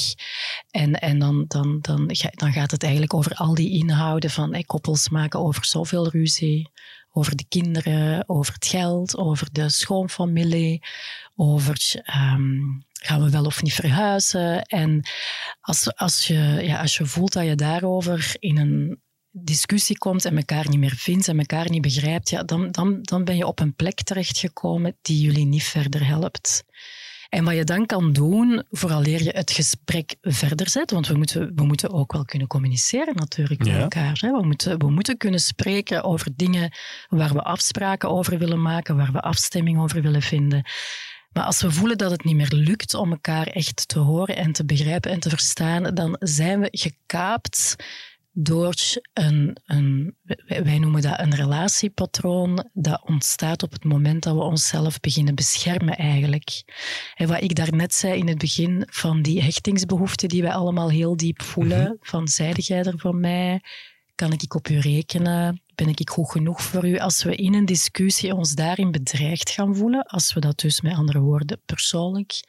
En, 0.70 0.94
en 1.00 1.18
dan, 1.18 1.44
dan, 1.48 1.78
dan, 1.80 2.10
dan 2.34 2.52
gaat 2.52 2.70
het 2.70 2.82
eigenlijk 2.82 3.14
over 3.14 3.34
al 3.34 3.54
die 3.54 3.70
inhouden 3.70 4.30
van 4.30 4.52
hey, 4.52 4.62
koppels 4.62 5.08
maken 5.08 5.40
over 5.40 5.64
zoveel 5.64 6.08
ruzie 6.08 6.70
over 7.16 7.36
de 7.36 7.44
kinderen, 7.48 8.28
over 8.28 8.54
het 8.54 8.66
geld, 8.66 9.16
over 9.16 9.48
de 9.52 9.68
schoonfamilie, 9.68 10.82
over 11.36 12.02
um, 12.16 12.84
gaan 12.92 13.22
we 13.24 13.30
wel 13.30 13.44
of 13.44 13.62
niet 13.62 13.74
verhuizen. 13.74 14.62
En 14.62 15.02
als, 15.60 15.96
als, 15.96 16.26
je, 16.26 16.58
ja, 16.62 16.80
als 16.80 16.96
je 16.96 17.06
voelt 17.06 17.32
dat 17.32 17.44
je 17.44 17.54
daarover 17.54 18.36
in 18.38 18.56
een 18.56 19.02
discussie 19.30 19.98
komt 19.98 20.24
en 20.24 20.36
elkaar 20.36 20.68
niet 20.68 20.78
meer 20.78 20.96
vindt 20.96 21.28
en 21.28 21.38
elkaar 21.38 21.70
niet 21.70 21.82
begrijpt, 21.82 22.30
ja, 22.30 22.42
dan, 22.42 22.70
dan, 22.70 23.02
dan 23.02 23.24
ben 23.24 23.36
je 23.36 23.46
op 23.46 23.60
een 23.60 23.74
plek 23.74 24.02
terechtgekomen 24.02 24.96
die 25.02 25.20
jullie 25.20 25.46
niet 25.46 25.64
verder 25.64 26.06
helpt. 26.06 26.64
En 27.34 27.44
wat 27.44 27.54
je 27.54 27.64
dan 27.64 27.86
kan 27.86 28.12
doen, 28.12 28.62
vooraleer 28.70 29.22
je 29.22 29.30
het 29.30 29.50
gesprek 29.50 30.14
verder 30.22 30.68
zet, 30.68 30.90
want 30.90 31.06
we 31.06 31.16
moeten, 31.16 31.52
we 31.54 31.64
moeten 31.64 31.90
ook 31.90 32.12
wel 32.12 32.24
kunnen 32.24 32.48
communiceren 32.48 33.14
natuurlijk 33.14 33.64
met 33.64 33.76
elkaar. 33.76 34.18
Hè? 34.20 34.30
We, 34.30 34.42
moeten, 34.44 34.78
we 34.78 34.90
moeten 34.90 35.16
kunnen 35.16 35.40
spreken 35.40 36.04
over 36.04 36.30
dingen 36.36 36.72
waar 37.08 37.32
we 37.32 37.42
afspraken 37.42 38.10
over 38.10 38.38
willen 38.38 38.62
maken, 38.62 38.96
waar 38.96 39.12
we 39.12 39.20
afstemming 39.20 39.80
over 39.80 40.02
willen 40.02 40.22
vinden. 40.22 40.62
Maar 41.32 41.44
als 41.44 41.62
we 41.62 41.70
voelen 41.70 41.98
dat 41.98 42.10
het 42.10 42.24
niet 42.24 42.36
meer 42.36 42.52
lukt 42.52 42.94
om 42.94 43.10
elkaar 43.10 43.46
echt 43.46 43.88
te 43.88 43.98
horen 43.98 44.36
en 44.36 44.52
te 44.52 44.64
begrijpen 44.64 45.10
en 45.10 45.20
te 45.20 45.28
verstaan, 45.28 45.94
dan 45.94 46.16
zijn 46.20 46.60
we 46.60 46.68
gekaapt 46.70 47.76
door 48.36 48.74
een, 49.12 49.56
een, 49.64 50.16
wij 50.46 50.78
noemen 50.78 51.02
dat 51.02 51.20
een 51.20 51.34
relatiepatroon, 51.34 52.68
dat 52.72 53.02
ontstaat 53.04 53.62
op 53.62 53.72
het 53.72 53.84
moment 53.84 54.22
dat 54.22 54.34
we 54.34 54.40
onszelf 54.40 55.00
beginnen 55.00 55.34
beschermen 55.34 55.96
eigenlijk. 55.96 56.62
En 57.14 57.28
wat 57.28 57.42
ik 57.42 57.54
daarnet 57.54 57.94
zei 57.94 58.18
in 58.18 58.28
het 58.28 58.38
begin 58.38 58.86
van 58.90 59.22
die 59.22 59.42
hechtingsbehoeften 59.42 60.28
die 60.28 60.42
wij 60.42 60.52
allemaal 60.52 60.90
heel 60.90 61.16
diep 61.16 61.42
voelen, 61.42 61.82
mhm. 61.82 61.94
van 62.00 62.28
zijde 62.28 62.60
jij 62.60 62.82
er 62.82 62.98
voor 62.98 63.16
mij, 63.16 63.60
kan 64.14 64.32
ik 64.32 64.54
op 64.54 64.68
u 64.68 64.78
rekenen, 64.78 65.62
ben 65.74 65.88
ik 65.88 66.10
goed 66.10 66.30
genoeg 66.30 66.62
voor 66.62 66.88
u? 66.88 66.98
Als 66.98 67.22
we 67.22 67.36
in 67.36 67.54
een 67.54 67.66
discussie 67.66 68.34
ons 68.34 68.54
daarin 68.54 68.90
bedreigd 68.90 69.50
gaan 69.50 69.76
voelen, 69.76 70.02
als 70.02 70.32
we 70.32 70.40
dat 70.40 70.58
dus 70.58 70.80
met 70.80 70.94
andere 70.94 71.20
woorden 71.20 71.60
persoonlijk 71.64 72.40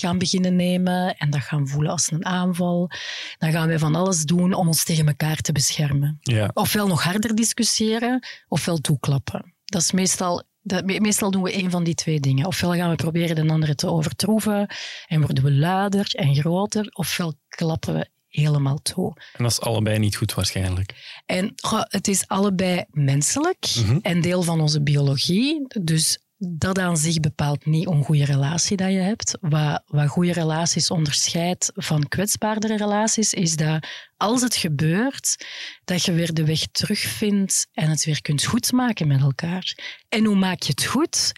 gaan 0.00 0.18
beginnen 0.18 0.56
nemen 0.56 1.16
en 1.16 1.30
dat 1.30 1.40
gaan 1.40 1.68
voelen 1.68 1.90
als 1.90 2.10
een 2.10 2.24
aanval, 2.24 2.90
dan 3.38 3.52
gaan 3.52 3.68
wij 3.68 3.78
van 3.78 3.94
alles 3.94 4.24
doen 4.24 4.52
om 4.52 4.66
ons 4.66 4.84
tegen 4.84 5.06
elkaar 5.06 5.36
te 5.36 5.52
beschermen. 5.52 6.18
Ja. 6.20 6.50
Ofwel 6.54 6.86
nog 6.86 7.02
harder 7.02 7.34
discussiëren, 7.34 8.26
ofwel 8.48 8.78
toeklappen. 8.78 9.54
Dat 9.64 9.82
is 9.82 9.92
meestal 9.92 10.42
dat, 10.62 10.84
meestal 10.84 11.30
doen 11.30 11.42
we 11.42 11.62
een 11.62 11.70
van 11.70 11.84
die 11.84 11.94
twee 11.94 12.20
dingen. 12.20 12.46
Ofwel 12.46 12.72
gaan 12.72 12.90
we 12.90 12.96
proberen 12.96 13.46
de 13.46 13.52
andere 13.52 13.74
te 13.74 13.86
overtroeven 13.86 14.66
en 15.06 15.20
worden 15.20 15.44
we 15.44 15.52
luider 15.52 16.14
en 16.14 16.34
groter, 16.34 16.88
ofwel 16.92 17.34
klappen 17.48 17.94
we 17.94 18.08
helemaal 18.28 18.78
toe. 18.82 19.12
En 19.32 19.42
dat 19.42 19.52
is 19.52 19.60
allebei 19.60 19.98
niet 19.98 20.16
goed 20.16 20.34
waarschijnlijk. 20.34 21.22
En 21.26 21.54
het 21.88 22.08
is 22.08 22.28
allebei 22.28 22.84
menselijk 22.90 23.74
mhm. 23.76 23.98
en 24.02 24.20
deel 24.20 24.42
van 24.42 24.60
onze 24.60 24.82
biologie. 24.82 25.66
Dus 25.82 26.18
dat 26.42 26.78
aan 26.78 26.96
zich 26.96 27.20
bepaalt 27.20 27.66
niet 27.66 27.86
een 27.86 28.04
goede 28.04 28.24
relatie 28.24 28.76
dat 28.76 28.92
je 28.92 28.98
hebt. 28.98 29.38
Wat, 29.40 29.82
wat 29.86 30.08
goede 30.08 30.32
relaties 30.32 30.90
onderscheidt 30.90 31.72
van 31.74 32.08
kwetsbaardere 32.08 32.76
relaties, 32.76 33.32
is 33.32 33.56
dat 33.56 33.86
als 34.16 34.42
het 34.42 34.56
gebeurt, 34.56 35.46
dat 35.84 36.04
je 36.04 36.12
weer 36.12 36.34
de 36.34 36.44
weg 36.44 36.66
terugvindt 36.72 37.66
en 37.72 37.90
het 37.90 38.04
weer 38.04 38.22
kunt 38.22 38.44
goedmaken 38.44 39.08
met 39.08 39.20
elkaar. 39.20 39.78
En 40.08 40.24
hoe 40.24 40.36
maak 40.36 40.62
je 40.62 40.70
het 40.70 40.84
goed? 40.84 41.32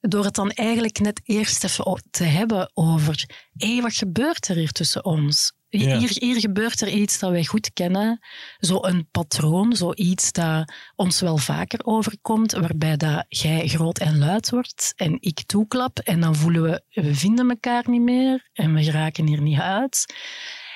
Door 0.00 0.24
het 0.24 0.34
dan 0.34 0.50
eigenlijk 0.50 0.98
net 0.98 1.20
eerst 1.24 1.64
even 1.64 2.02
te 2.10 2.24
hebben 2.24 2.70
over, 2.74 3.24
hé, 3.52 3.72
hey, 3.72 3.82
wat 3.82 3.94
gebeurt 3.94 4.48
er 4.48 4.56
hier 4.56 4.72
tussen 4.72 5.04
ons? 5.04 5.52
Hier, 5.70 6.40
gebeurt 6.40 6.80
er 6.80 6.88
iets 6.88 7.18
dat 7.18 7.30
wij 7.30 7.44
goed 7.44 7.72
kennen, 7.72 8.20
zo'n 8.58 9.08
patroon, 9.10 9.76
zoiets 9.76 10.32
dat 10.32 10.72
ons 10.96 11.20
wel 11.20 11.36
vaker 11.36 11.80
overkomt, 11.84 12.52
waarbij 12.52 12.96
dat 12.96 13.24
jij 13.28 13.68
groot 13.68 13.98
en 13.98 14.18
luid 14.18 14.50
wordt 14.50 14.92
en 14.96 15.16
ik 15.20 15.42
toeklap 15.46 15.98
en 15.98 16.20
dan 16.20 16.36
voelen 16.36 16.62
we, 16.62 16.82
we 17.02 17.14
vinden 17.14 17.50
elkaar 17.50 17.84
niet 17.86 18.00
meer 18.00 18.48
en 18.52 18.74
we 18.74 18.82
geraken 18.82 19.26
hier 19.26 19.42
niet 19.42 19.58
uit. 19.58 20.14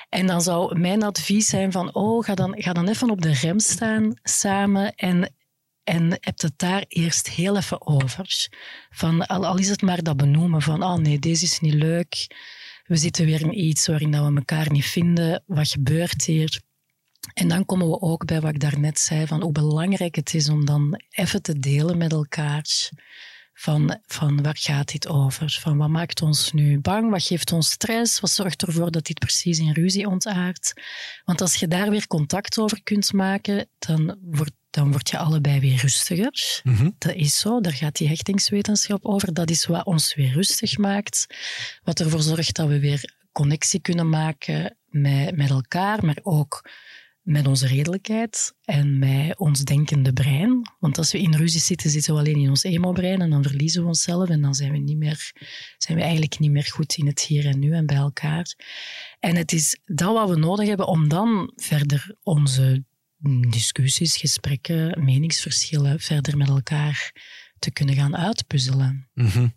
En 0.08 0.26
dan 0.26 0.42
zou 0.42 0.78
mijn 0.78 1.02
advies 1.02 1.48
zijn 1.48 1.72
van, 1.72 1.94
oh, 1.94 2.24
ga 2.24 2.34
dan, 2.34 2.54
ga 2.56 2.72
dan 2.72 2.88
even 2.88 3.10
op 3.10 3.22
de 3.22 3.32
rem 3.32 3.58
staan 3.58 4.14
samen 4.22 4.94
en, 4.94 5.34
en 5.84 6.10
heb 6.10 6.40
het 6.40 6.52
daar 6.56 6.84
eerst 6.88 7.28
heel 7.28 7.56
even 7.56 7.86
over. 7.86 8.48
Van, 8.90 9.26
al, 9.26 9.46
al 9.46 9.58
is 9.58 9.68
het 9.68 9.82
maar 9.82 10.02
dat 10.02 10.16
benoemen 10.16 10.62
van, 10.62 10.82
oh 10.82 10.96
nee, 10.96 11.18
deze 11.18 11.44
is 11.44 11.60
niet 11.60 11.74
leuk 11.74 12.26
we 12.84 12.96
zitten 12.96 13.24
weer 13.24 13.40
in 13.40 13.58
iets 13.58 13.86
waarin 13.86 14.10
we 14.10 14.16
elkaar 14.16 14.70
niet 14.70 14.84
vinden. 14.84 15.42
Wat 15.46 15.68
gebeurt 15.68 16.24
hier? 16.24 16.60
En 17.34 17.48
dan 17.48 17.64
komen 17.64 17.88
we 17.88 18.00
ook 18.00 18.24
bij 18.24 18.40
wat 18.40 18.54
ik 18.54 18.60
daarnet 18.60 18.98
zei, 18.98 19.26
van 19.26 19.42
hoe 19.42 19.52
belangrijk 19.52 20.14
het 20.14 20.34
is 20.34 20.48
om 20.48 20.64
dan 20.64 21.00
even 21.10 21.42
te 21.42 21.58
delen 21.58 21.98
met 21.98 22.12
elkaar. 22.12 22.90
Van, 23.54 23.99
van 24.06 24.42
waar 24.42 24.56
gaat 24.58 24.92
dit 24.92 25.08
over? 25.08 25.58
Van 25.61 25.76
wat 25.76 25.88
maakt 25.88 26.23
ons 26.23 26.52
nu 26.52 26.80
bang? 26.80 27.11
Wat 27.11 27.23
geeft 27.23 27.52
ons 27.52 27.70
stress? 27.70 28.20
Wat 28.20 28.30
zorgt 28.30 28.62
ervoor 28.62 28.90
dat 28.90 29.06
dit 29.06 29.18
precies 29.18 29.58
in 29.58 29.73
ruzie 29.73 30.08
ontaart? 30.08 30.73
Want 31.25 31.40
als 31.40 31.54
je 31.54 31.68
daar 31.68 31.90
weer 31.90 32.06
contact 32.06 32.58
over 32.58 32.82
kunt 32.82 33.12
maken, 33.12 33.68
dan 33.78 34.18
wordt 34.23 34.52
dan 34.75 34.90
word 34.90 35.11
je 35.11 35.18
allebei 35.18 35.61
weer 35.61 35.80
rustiger. 35.80 36.61
Mhm. 36.62 36.90
Dat 36.99 37.14
is 37.14 37.38
zo, 37.38 37.61
daar 37.61 37.73
gaat 37.73 37.96
die 37.96 38.08
hechtingswetenschap 38.08 39.04
over. 39.04 39.34
Dat 39.34 39.50
is 39.50 39.66
wat 39.66 39.84
ons 39.84 40.14
weer 40.14 40.32
rustig 40.32 40.78
maakt. 40.78 41.26
Wat 41.84 42.00
ervoor 42.00 42.23
zorgt 42.23 42.56
dat 42.56 42.68
we 42.68 42.80
weer 42.80 43.12
connectie 43.32 43.80
kunnen 43.80 44.08
maken 44.08 44.76
met, 44.88 45.37
met 45.37 45.50
elkaar, 45.50 46.04
maar 46.04 46.18
ook 46.23 46.70
met 47.24 47.46
onze 47.46 47.66
redelijkheid 47.66 48.54
en 48.64 48.98
met 48.98 49.38
ons 49.38 49.64
denkende 49.64 50.12
brein. 50.12 50.70
Want 50.78 50.98
als 50.98 51.12
we 51.12 51.20
in 51.20 51.34
ruzie 51.34 51.60
zitten, 51.60 51.90
zitten 51.90 52.14
we 52.14 52.20
alleen 52.20 52.40
in 52.40 52.48
ons 52.48 52.62
emo-brein 52.62 53.20
en 53.20 53.30
dan 53.30 53.42
verliezen 53.42 53.82
we 53.82 53.88
onszelf 53.88 54.28
en 54.28 54.42
dan 54.42 54.54
zijn 54.54 54.72
we, 54.72 54.78
niet 54.78 54.96
meer, 54.96 55.32
zijn 55.78 55.96
we 55.96 56.02
eigenlijk 56.02 56.38
niet 56.38 56.50
meer 56.50 56.66
goed 56.66 56.96
in 56.96 57.06
het 57.06 57.20
hier 57.20 57.46
en 57.46 57.58
nu 57.58 57.72
en 57.72 57.86
bij 57.86 57.96
elkaar. 57.96 58.54
En 59.20 59.36
het 59.36 59.52
is 59.52 59.78
dat 59.84 60.12
wat 60.14 60.28
we 60.28 60.36
nodig 60.36 60.68
hebben 60.68 60.86
om 60.86 61.08
dan 61.08 61.52
verder 61.56 62.16
onze 62.22 62.84
discussies, 63.48 64.16
gesprekken, 64.16 65.04
meningsverschillen 65.04 66.00
verder 66.00 66.36
met 66.36 66.48
elkaar 66.48 67.12
te 67.58 67.70
kunnen 67.70 67.94
gaan 67.94 68.16
uitpuzzelen. 68.16 69.08
Mhm. 69.14 69.48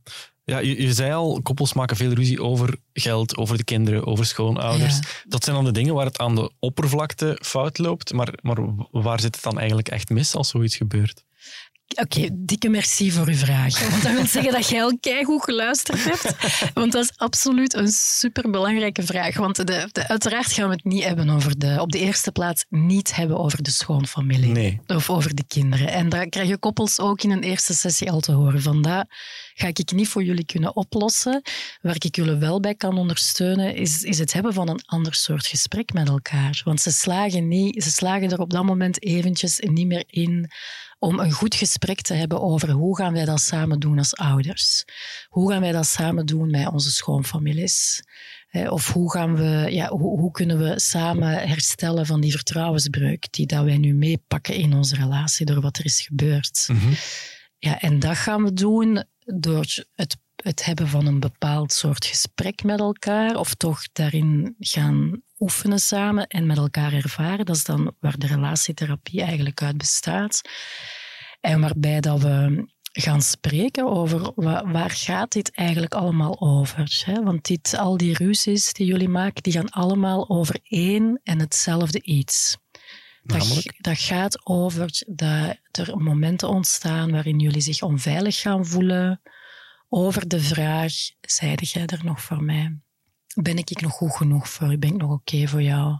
Ja, 0.49 0.59
je, 0.59 0.81
je, 0.81 0.93
zei 0.93 1.11
al, 1.11 1.41
koppels 1.41 1.73
maken 1.73 1.97
veel 1.97 2.11
ruzie 2.13 2.41
over 2.41 2.77
geld, 2.93 3.37
over 3.37 3.57
de 3.57 3.63
kinderen, 3.63 4.05
over 4.05 4.25
schoonouders. 4.25 4.99
Dat 5.23 5.43
zijn 5.43 5.55
dan 5.55 5.65
de 5.65 5.71
dingen 5.71 5.93
waar 5.93 6.05
het 6.05 6.17
aan 6.17 6.35
de 6.35 6.51
oppervlakte 6.59 7.39
fout 7.41 7.77
loopt. 7.77 8.13
Maar, 8.13 8.33
maar 8.41 8.57
waar 8.91 9.19
zit 9.19 9.35
het 9.35 9.43
dan 9.43 9.57
eigenlijk 9.57 9.89
echt 9.89 10.09
mis 10.09 10.35
als 10.35 10.49
zoiets 10.49 10.75
gebeurt? 10.75 11.25
Oké, 11.95 12.29
dikke 12.33 12.69
merci 12.69 13.11
voor 13.11 13.27
uw 13.27 13.35
vraag. 13.35 13.89
Want 13.89 14.03
dat 14.03 14.11
wil 14.11 14.25
zeggen 14.25 14.51
dat 14.51 14.69
jij 14.69 14.83
al 14.83 14.97
goed 15.23 15.43
geluisterd 15.43 16.03
hebt. 16.03 16.35
Want 16.73 16.91
dat 16.91 17.03
is 17.03 17.11
absoluut 17.15 17.73
een 17.73 17.87
superbelangrijke 17.87 19.03
vraag. 19.03 19.37
Want 19.37 19.55
de, 19.55 19.89
de, 19.91 20.07
uiteraard 20.07 20.51
gaan 20.51 20.69
we 20.69 20.75
het 20.75 20.83
niet 20.83 21.03
hebben 21.03 21.29
over 21.29 21.59
de, 21.59 21.77
op 21.81 21.91
de 21.91 21.99
eerste 21.99 22.31
plaats 22.31 22.65
niet 22.69 23.15
hebben 23.15 23.37
over 23.37 23.63
de 23.63 23.71
schoonfamilie. 23.71 24.51
Nee. 24.51 24.79
Of 24.87 25.09
over 25.09 25.35
de 25.35 25.43
kinderen. 25.47 25.87
En 25.87 26.09
dat 26.09 26.29
krijgen 26.29 26.59
koppels 26.59 26.99
ook 26.99 27.23
in 27.23 27.31
een 27.31 27.43
eerste 27.43 27.73
sessie 27.73 28.11
al 28.11 28.19
te 28.19 28.31
horen. 28.31 28.61
Vandaar 28.61 29.05
ga 29.53 29.67
ik 29.67 29.91
niet 29.91 30.07
voor 30.07 30.23
jullie 30.23 30.45
kunnen 30.45 30.75
oplossen. 30.75 31.41
Waar 31.81 31.95
ik 31.99 32.15
jullie 32.15 32.35
wel 32.35 32.59
bij 32.59 32.75
kan 32.75 32.97
ondersteunen, 32.97 33.75
is, 33.75 34.03
is 34.03 34.19
het 34.19 34.33
hebben 34.33 34.53
van 34.53 34.69
een 34.69 34.81
ander 34.85 35.13
soort 35.13 35.47
gesprek 35.47 35.93
met 35.93 36.07
elkaar. 36.07 36.61
Want 36.63 36.81
ze 36.81 36.91
slagen, 36.91 37.47
niet, 37.47 37.83
ze 37.83 37.91
slagen 37.91 38.31
er 38.31 38.39
op 38.39 38.49
dat 38.49 38.63
moment 38.63 39.03
eventjes 39.03 39.59
niet 39.59 39.87
meer 39.87 40.03
in 40.07 40.51
om 40.99 41.19
een 41.19 41.31
goed 41.31 41.55
gesprek 41.55 42.01
te 42.01 42.13
hebben 42.13 42.41
over 42.41 42.69
hoe 42.69 42.97
gaan 42.97 43.13
wij 43.13 43.25
dat 43.25 43.41
samen 43.41 43.79
doen 43.79 43.97
als 43.97 44.15
ouders. 44.15 44.85
Hoe 45.27 45.51
gaan 45.51 45.61
wij 45.61 45.71
dat 45.71 45.85
samen 45.85 46.25
doen 46.25 46.49
met 46.49 46.67
onze 46.67 46.91
schoonfamilies. 46.91 48.03
Of 48.69 48.93
hoe, 48.93 49.11
gaan 49.11 49.35
we, 49.35 49.67
ja, 49.69 49.87
hoe, 49.87 50.19
hoe, 50.19 50.31
kunnen 50.31 50.57
we 50.57 50.79
samen 50.79 51.47
herstellen 51.47 52.05
van 52.05 52.21
die 52.21 52.31
vertrouwensbreuk 52.31 53.31
die 53.31 53.45
dat 53.45 53.63
wij 53.63 53.77
nu 53.77 53.93
meepakken 53.93 54.55
in 54.55 54.73
onze 54.73 54.95
relatie 54.95 55.45
door 55.45 55.61
wat 55.61 55.77
er 55.77 55.85
is 55.85 56.01
gebeurd. 56.01 56.67
Mhm. 56.71 56.93
Ja, 57.57 57.79
en 57.79 57.99
dat 57.99 58.17
gaan 58.17 58.43
we 58.43 58.53
doen 58.53 59.03
door 59.25 59.65
het, 59.95 60.17
het 60.35 60.65
hebben 60.65 60.87
van 60.87 61.05
een 61.05 61.19
bepaald 61.19 61.73
soort 61.73 62.05
gesprek 62.05 62.63
met 62.63 62.79
elkaar, 62.79 63.35
of 63.35 63.53
toch 63.53 63.81
daarin 63.91 64.55
gaan 64.59 65.21
oefenen 65.39 65.79
samen 65.79 66.27
en 66.27 66.45
met 66.45 66.57
elkaar 66.57 66.93
ervaren. 66.93 67.45
Dat 67.45 67.55
is 67.55 67.63
dan 67.63 67.95
waar 67.99 68.17
de 68.17 68.27
relatietherapie 68.27 69.21
eigenlijk 69.21 69.61
uit 69.61 69.77
bestaat. 69.77 70.41
En 71.41 71.61
waarbij 71.61 71.99
dat 71.99 72.21
we 72.21 72.67
gaan 73.01 73.21
spreken 73.21 73.85
over 73.85 74.31
waar, 74.71 74.89
gaat 74.89 75.31
dit 75.31 75.51
eigenlijk 75.51 75.93
allemaal 75.93 76.41
over. 76.41 77.01
Hè? 77.05 77.23
Want 77.23 77.45
dit, 77.45 77.77
al 77.77 77.97
die 77.97 78.13
ruzies 78.13 78.73
die 78.73 78.85
jullie 78.85 79.09
maken, 79.09 79.43
die 79.43 79.53
gaan 79.53 79.69
allemaal 79.69 80.29
over 80.29 80.59
één 80.63 81.19
en 81.23 81.39
hetzelfde 81.39 82.01
iets. 82.01 82.57
Dat, 83.23 83.63
dat, 83.77 83.99
gaat 83.99 84.47
over 84.47 85.03
dat 85.07 85.57
er 85.71 85.97
momenten 85.97 86.49
ontstaan 86.49 87.11
waarin 87.11 87.39
jullie 87.39 87.61
zich 87.61 87.81
onveilig 87.81 88.39
gaan 88.39 88.65
voelen 88.65 89.21
over 89.89 90.27
de 90.27 90.39
vraag, 90.39 90.93
zeide 91.21 91.65
jij 91.65 91.85
er 91.85 92.01
nog 92.03 92.21
voor 92.21 92.43
mij? 92.43 92.79
Ben 93.39 93.57
ik 93.57 93.81
nog 93.81 93.91
goed 93.91 94.15
genoeg 94.15 94.49
voor 94.49 94.71
u? 94.71 94.77
Ben 94.77 94.89
ik 94.89 95.01
nog 95.01 95.11
oké 95.11 95.47
voor 95.47 95.61
jou? 95.61 95.97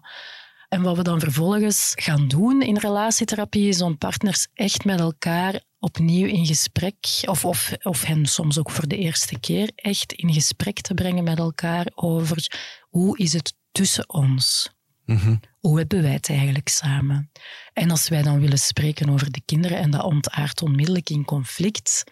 En 0.70 0.82
wat 0.82 0.98
we 0.98 1.04
dan 1.04 1.20
vervolgens 1.20 1.94
gaan 1.96 2.28
doen 2.28 2.62
in 2.62 2.78
relatietherapie 2.78 3.68
is 3.68 3.82
om 3.82 3.98
partners 3.98 4.48
echt 4.54 4.86
met 4.86 5.00
elkaar 5.00 5.62
opnieuw 5.80 6.28
in 6.28 6.46
gesprek, 6.46 6.96
of, 7.26 7.46
of, 7.46 7.74
of 7.82 8.04
hen 8.04 8.26
soms 8.26 8.60
ook 8.60 8.72
voor 8.72 8.88
de 8.88 8.98
eerste 8.98 9.40
keer, 9.40 9.72
echt 9.76 10.14
in 10.14 10.34
gesprek 10.34 10.82
te 10.82 10.94
brengen 10.94 11.24
met 11.24 11.38
elkaar 11.38 11.92
over 11.96 12.52
hoe 12.90 13.18
is 13.18 13.34
het 13.34 13.54
tussen 13.72 14.10
ons? 14.10 14.76
Mm 15.06 15.40
Hoe 15.60 15.78
hebben 15.78 16.02
wij 16.02 16.12
het 16.12 16.30
eigenlijk 16.30 16.70
samen? 16.70 17.32
En 17.74 17.92
als 17.92 18.10
wij 18.10 18.22
dan 18.22 18.40
willen 18.40 18.58
spreken 18.60 19.10
over 19.10 19.32
de 19.32 19.42
kinderen 19.46 19.78
en 19.78 19.92
dat 19.92 20.04
ontaart 20.04 20.62
onmiddellijk 20.62 21.10
in 21.10 21.26
conflict, 21.26 22.04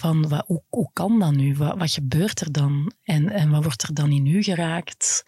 van 0.00 0.28
wat, 0.28 0.44
hoe, 0.46 0.62
hoe 0.68 0.90
kan 0.92 1.18
dat 1.18 1.32
nu? 1.32 1.56
Wat, 1.56 1.90
gebeurt 1.90 2.40
er 2.40 2.52
dan? 2.52 2.92
En, 3.02 3.30
en 3.30 3.50
wat 3.50 3.62
wordt 3.62 3.82
er 3.82 3.94
dan 3.94 4.10
in 4.10 4.26
u 4.26 4.42
geraakt? 4.42 5.22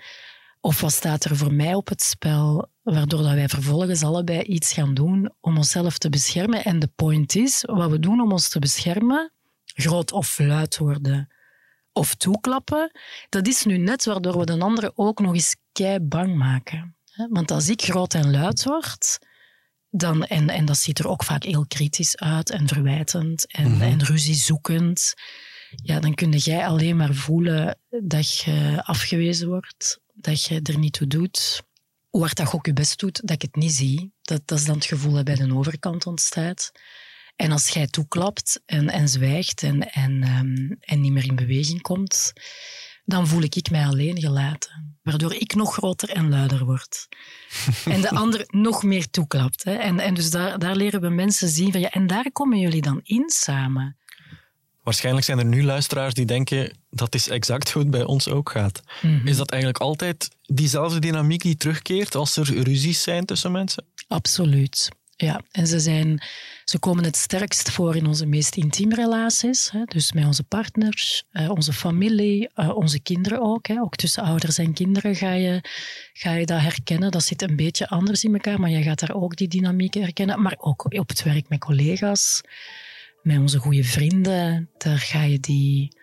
Of 0.60 0.80
wat 0.80 0.92
staat 0.92 1.24
er 1.24 1.36
voor 1.36 1.52
mij 1.52 1.74
op 1.74 1.88
het 1.88 2.02
spel, 2.02 2.68
waardoor 2.82 3.22
dat 3.22 3.32
wij 3.32 3.48
vervolgens 3.48 4.02
allebei 4.02 4.42
iets 4.42 4.72
gaan 4.72 4.94
doen 4.94 5.32
om 5.40 5.56
onszelf 5.56 5.98
te 5.98 6.08
beschermen? 6.08 6.64
En 6.64 6.78
de 6.78 6.90
point 6.96 7.34
is, 7.34 7.64
wat 7.66 7.90
we 7.90 7.98
doen 7.98 8.20
om 8.20 8.32
ons 8.32 8.48
te 8.48 8.58
beschermen, 8.58 9.32
groot 9.64 10.12
of 10.12 10.38
luid 10.38 10.78
worden, 10.78 11.28
of 11.92 12.14
toeklappen, 12.14 12.90
dat 13.28 13.46
is 13.46 13.64
nu 13.64 13.76
net 13.76 14.04
waardoor 14.04 14.38
we 14.38 14.44
de 14.44 14.58
andere 14.58 14.92
ook 14.94 15.20
nog 15.20 15.34
eens 15.34 15.56
kei 15.72 16.00
bang 16.00 16.36
maken. 16.36 16.96
Want 17.28 17.50
als 17.50 17.68
ik 17.68 17.82
groot 17.82 18.14
en 18.14 18.30
luid 18.30 18.64
word, 18.64 19.18
dan, 19.94 20.24
en, 20.24 20.48
en 20.48 20.64
dat 20.64 20.76
ziet 20.76 20.98
er 20.98 21.08
ook 21.08 21.24
vaak 21.24 21.44
heel 21.44 21.66
kritisch 21.66 22.16
uit 22.16 22.50
en 22.50 22.68
verwijtend 22.68 23.52
en, 23.52 23.64
mm 23.64 23.72
-hmm. 23.72 23.82
en 23.82 24.04
ruziezoekend, 24.04 25.14
ja, 25.82 26.00
dan 26.00 26.14
kun 26.14 26.30
jij 26.30 26.66
alleen 26.66 26.96
maar 26.96 27.14
voelen 27.14 27.78
dat 27.88 28.38
je 28.38 28.80
afgewezen 28.84 29.48
wordt, 29.48 30.00
dat 30.14 30.44
je 30.44 30.60
er 30.62 30.78
niet 30.78 30.92
toe 30.92 31.06
doet. 31.06 31.62
Hoe 32.08 32.20
hard 32.20 32.36
dat 32.36 32.50
je 32.50 32.56
ook 32.56 32.66
je 32.66 32.72
best 32.72 32.98
doet, 32.98 33.20
dat 33.20 33.30
ik 33.30 33.42
het 33.42 33.56
niet 33.56 33.72
zie. 33.72 34.12
Dat, 34.22 34.42
dat 34.44 34.58
is 34.58 34.64
dan 34.64 34.74
het 34.74 34.84
gevoel 34.84 35.12
dat 35.12 35.24
bij 35.24 35.34
de 35.34 35.54
overkant 35.54 36.06
ontstaat. 36.06 36.72
En 37.36 37.52
als 37.52 37.68
jij 37.68 37.86
toeklapt 37.86 38.62
en, 38.66 38.88
en 38.88 39.08
zwijgt 39.08 39.62
en, 39.62 39.92
en, 39.92 40.36
um, 40.38 40.76
en 40.80 41.00
niet 41.00 41.12
meer 41.12 41.26
in 41.26 41.36
beweging 41.36 41.82
komt, 41.82 42.32
dan 43.04 43.26
voel 43.26 43.42
ik, 43.42 43.54
ik 43.54 43.70
mij 43.70 43.86
alleen 43.86 44.20
gelaten. 44.20 44.98
Waardoor 45.02 45.34
ik 45.34 45.54
nog 45.54 45.74
groter 45.74 46.08
en 46.08 46.28
luider 46.28 46.64
word. 46.64 47.08
en 47.84 48.00
de 48.00 48.10
ander 48.10 48.44
nog 48.46 48.82
meer 48.82 49.10
toeklapt. 49.10 49.64
Hè. 49.64 49.72
En, 49.72 49.98
en 49.98 50.14
dus 50.14 50.30
daar, 50.30 50.58
daar 50.58 50.76
leren 50.76 51.00
we 51.00 51.08
mensen 51.08 51.48
zien 51.48 51.72
van 51.72 51.80
ja, 51.80 51.90
en 51.90 52.06
daar 52.06 52.32
komen 52.32 52.58
jullie 52.58 52.82
dan 52.82 53.00
in 53.02 53.30
samen. 53.30 53.96
Waarschijnlijk 54.82 55.26
zijn 55.26 55.38
er 55.38 55.44
nu 55.44 55.64
luisteraars 55.64 56.14
die 56.14 56.26
denken 56.26 56.76
dat 56.90 57.14
is 57.14 57.28
exact 57.28 57.70
hoe 57.70 57.82
het 57.82 57.90
bij 57.90 58.04
ons 58.04 58.28
ook 58.28 58.50
gaat. 58.50 58.80
Mm 59.02 59.18
-hmm. 59.18 59.26
Is 59.26 59.36
dat 59.36 59.50
eigenlijk 59.50 59.82
altijd 59.82 60.28
diezelfde 60.42 60.98
dynamiek 60.98 61.42
die 61.42 61.56
terugkeert 61.56 62.14
als 62.14 62.36
er 62.36 62.62
ruzies 62.62 63.02
zijn 63.02 63.24
tussen 63.24 63.52
mensen? 63.52 63.84
Absoluut. 64.08 64.88
Ja, 65.22 65.40
en 65.50 65.66
ze, 65.66 65.80
zijn, 65.80 66.22
ze 66.64 66.78
komen 66.78 67.04
het 67.04 67.16
sterkst 67.16 67.70
voor 67.70 67.96
in 67.96 68.06
onze 68.06 68.26
meest 68.26 68.56
intieme 68.56 68.94
relaties. 68.94 69.70
Hè? 69.70 69.84
Dus 69.84 70.12
met 70.12 70.24
onze 70.24 70.42
partners, 70.42 71.24
uh, 71.32 71.50
onze 71.50 71.72
familie, 71.72 72.50
uh, 72.54 72.76
onze 72.76 73.00
kinderen 73.00 73.40
ook. 73.40 73.66
Hè? 73.66 73.80
Ook 73.80 73.96
tussen 73.96 74.22
ouders 74.22 74.58
en 74.58 74.72
kinderen 74.72 75.16
ga 75.16 75.32
je, 75.32 75.60
ga 76.12 76.32
je 76.32 76.46
dat 76.46 76.60
herkennen. 76.60 77.10
Dat 77.10 77.24
zit 77.24 77.42
een 77.42 77.56
beetje 77.56 77.88
anders 77.88 78.24
in 78.24 78.32
elkaar, 78.32 78.60
maar 78.60 78.70
je 78.70 78.82
gaat 78.82 79.00
daar 79.00 79.14
ook 79.14 79.36
die 79.36 79.48
dynamiek 79.48 79.94
herkennen. 79.94 80.42
Maar 80.42 80.56
ook 80.58 80.84
op 80.98 81.08
het 81.08 81.22
werk 81.22 81.48
met 81.48 81.60
collega's, 81.60 82.40
met 83.22 83.38
onze 83.38 83.58
goede 83.58 83.84
vrienden. 83.84 84.70
Daar 84.78 84.98
ga 84.98 85.22
je 85.22 85.40
die, 85.40 85.96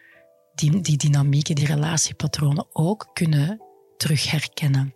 die, 0.55 0.81
die 0.81 0.97
dynamieken, 0.97 1.55
die 1.55 1.65
relatiepatronen 1.65 2.67
ook 2.71 3.09
kunnen 3.13 3.61
terug 3.97 4.31
herkennen. 4.31 4.93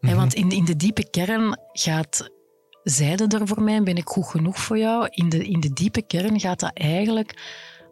Mm 0.00 0.08
-hmm. 0.08 0.18
Want 0.18 0.34
in, 0.34 0.50
in 0.50 0.64
de 0.64 0.76
diepe 0.76 1.10
kern 1.10 1.58
gaat 1.72 2.30
zeiden 2.82 3.28
er 3.28 3.46
voor 3.46 3.62
mij, 3.62 3.82
ben 3.82 3.96
ik 3.96 4.08
goed 4.08 4.26
genoeg 4.26 4.58
voor 4.58 4.78
jou? 4.78 5.06
In 5.10 5.28
de, 5.28 5.44
in 5.44 5.60
de 5.60 5.72
diepe 5.72 6.02
kern 6.02 6.40
gaat 6.40 6.60
dat 6.60 6.70
eigenlijk 6.74 7.36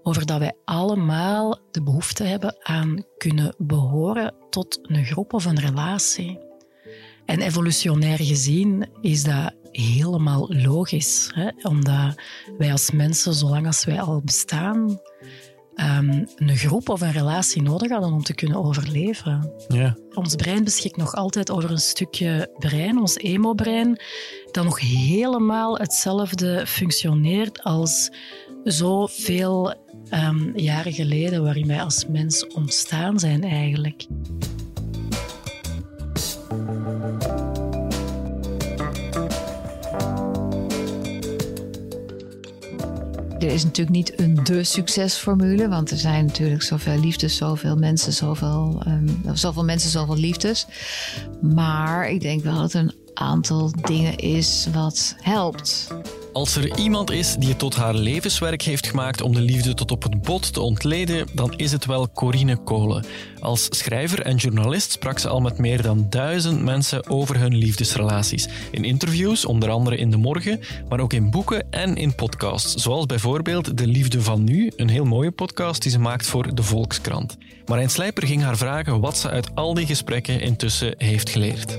over 0.02 0.26
dat 0.26 0.38
wij 0.38 0.52
allemaal 0.64 1.58
de 1.70 1.82
behoefte 1.82 2.24
hebben 2.24 2.56
aan 2.62 3.04
kunnen 3.16 3.54
behoren 3.58 4.34
tot 4.50 4.78
een 4.82 5.04
groep 5.04 5.32
of 5.32 5.44
een 5.44 5.60
relatie. 5.60 6.38
En 7.26 7.40
evolutionair 7.40 8.18
gezien 8.18 8.88
is 9.00 9.22
dat 9.22 9.54
helemaal 9.72 10.46
logisch, 10.48 11.30
hè? 11.34 11.50
omdat 11.62 12.20
wij 12.58 12.72
als 12.72 12.90
mensen, 12.90 13.34
zolang 13.34 13.66
als 13.66 13.84
wij 13.84 14.00
al 14.00 14.20
bestaan, 14.24 15.00
um, 15.82 16.26
een 16.36 16.56
groep 16.56 16.88
of 16.88 17.00
een 17.00 17.12
relatie 17.12 17.62
nodig 17.62 17.90
hadden 17.90 18.12
om 18.12 18.22
te 18.22 18.34
kunnen 18.34 18.64
overleven. 18.64 19.52
Ja. 19.68 19.96
Ons 20.14 20.34
brein 20.34 20.64
beschikt 20.64 20.96
nog 20.96 21.14
altijd 21.14 21.50
over 21.50 21.70
een 21.70 21.78
stukje 21.78 22.50
brein, 22.58 22.98
ons 22.98 23.16
emo-brein, 23.16 24.00
dat 24.50 24.64
nog 24.64 24.80
helemaal 24.80 25.78
hetzelfde 25.78 26.66
functioneert 26.66 27.62
als 27.62 28.10
zoveel 28.64 29.74
um, 30.14 30.52
jaren 30.58 30.92
geleden 30.92 31.42
waarin 31.42 31.66
wij 31.66 31.82
als 31.82 32.06
mens 32.06 32.46
ontstaan 32.46 33.18
zijn 33.18 33.44
eigenlijk. 33.44 34.06
Er 43.40 43.52
is 43.52 43.64
natuurlijk 43.64 43.96
niet 43.96 44.20
een 44.20 44.44
de 44.44 44.64
succesformule, 44.64 45.68
want 45.68 45.90
er 45.90 45.96
zijn 45.96 46.24
natuurlijk 46.24 46.62
zoveel 46.62 47.00
liefdes, 47.00 47.36
zoveel 47.36 47.76
mensen, 47.76 48.12
zoveel, 48.12 48.82
um, 48.86 49.20
zoveel 49.32 49.64
mensen, 49.64 49.90
zoveel 49.90 50.16
liefdes. 50.16 50.66
Maar 51.40 52.10
ik 52.10 52.20
denk 52.20 52.42
wel 52.42 52.58
dat 52.58 52.72
er 52.72 52.80
een 52.80 52.94
aantal 53.14 53.72
dingen 53.82 54.16
is 54.16 54.68
wat 54.72 55.14
helpt. 55.18 55.88
Als 56.32 56.56
er 56.56 56.78
iemand 56.78 57.10
is 57.10 57.36
die 57.36 57.48
het 57.48 57.58
tot 57.58 57.76
haar 57.76 57.94
levenswerk 57.94 58.62
heeft 58.62 58.86
gemaakt 58.86 59.20
om 59.20 59.34
de 59.34 59.40
liefde 59.40 59.74
tot 59.74 59.90
op 59.90 60.02
het 60.02 60.22
bot 60.22 60.52
te 60.52 60.60
ontleden, 60.60 61.26
dan 61.32 61.54
is 61.56 61.72
het 61.72 61.86
wel 61.86 62.12
Corine 62.12 62.56
Kolen. 62.56 63.04
Als 63.40 63.66
schrijver 63.70 64.22
en 64.22 64.36
journalist 64.36 64.92
sprak 64.92 65.18
ze 65.18 65.28
al 65.28 65.40
met 65.40 65.58
meer 65.58 65.82
dan 65.82 66.06
duizend 66.10 66.62
mensen 66.62 67.08
over 67.08 67.38
hun 67.38 67.56
liefdesrelaties. 67.56 68.48
In 68.70 68.84
interviews, 68.84 69.44
onder 69.44 69.70
andere 69.70 69.96
in 69.96 70.10
De 70.10 70.16
Morgen, 70.16 70.60
maar 70.88 71.00
ook 71.00 71.12
in 71.12 71.30
boeken 71.30 71.66
en 71.70 71.96
in 71.96 72.14
podcasts. 72.14 72.74
Zoals 72.74 73.06
bijvoorbeeld 73.06 73.76
De 73.76 73.86
Liefde 73.86 74.22
van 74.22 74.44
Nu, 74.44 74.72
een 74.76 74.88
heel 74.88 75.04
mooie 75.04 75.30
podcast 75.30 75.82
die 75.82 75.90
ze 75.90 75.98
maakt 75.98 76.26
voor 76.26 76.54
De 76.54 76.62
Volkskrant. 76.62 77.36
Marijn 77.66 77.90
Slijper 77.90 78.26
ging 78.26 78.42
haar 78.42 78.56
vragen 78.56 79.00
wat 79.00 79.18
ze 79.18 79.28
uit 79.28 79.54
al 79.54 79.74
die 79.74 79.86
gesprekken 79.86 80.40
intussen 80.40 80.94
heeft 80.98 81.30
geleerd. 81.30 81.78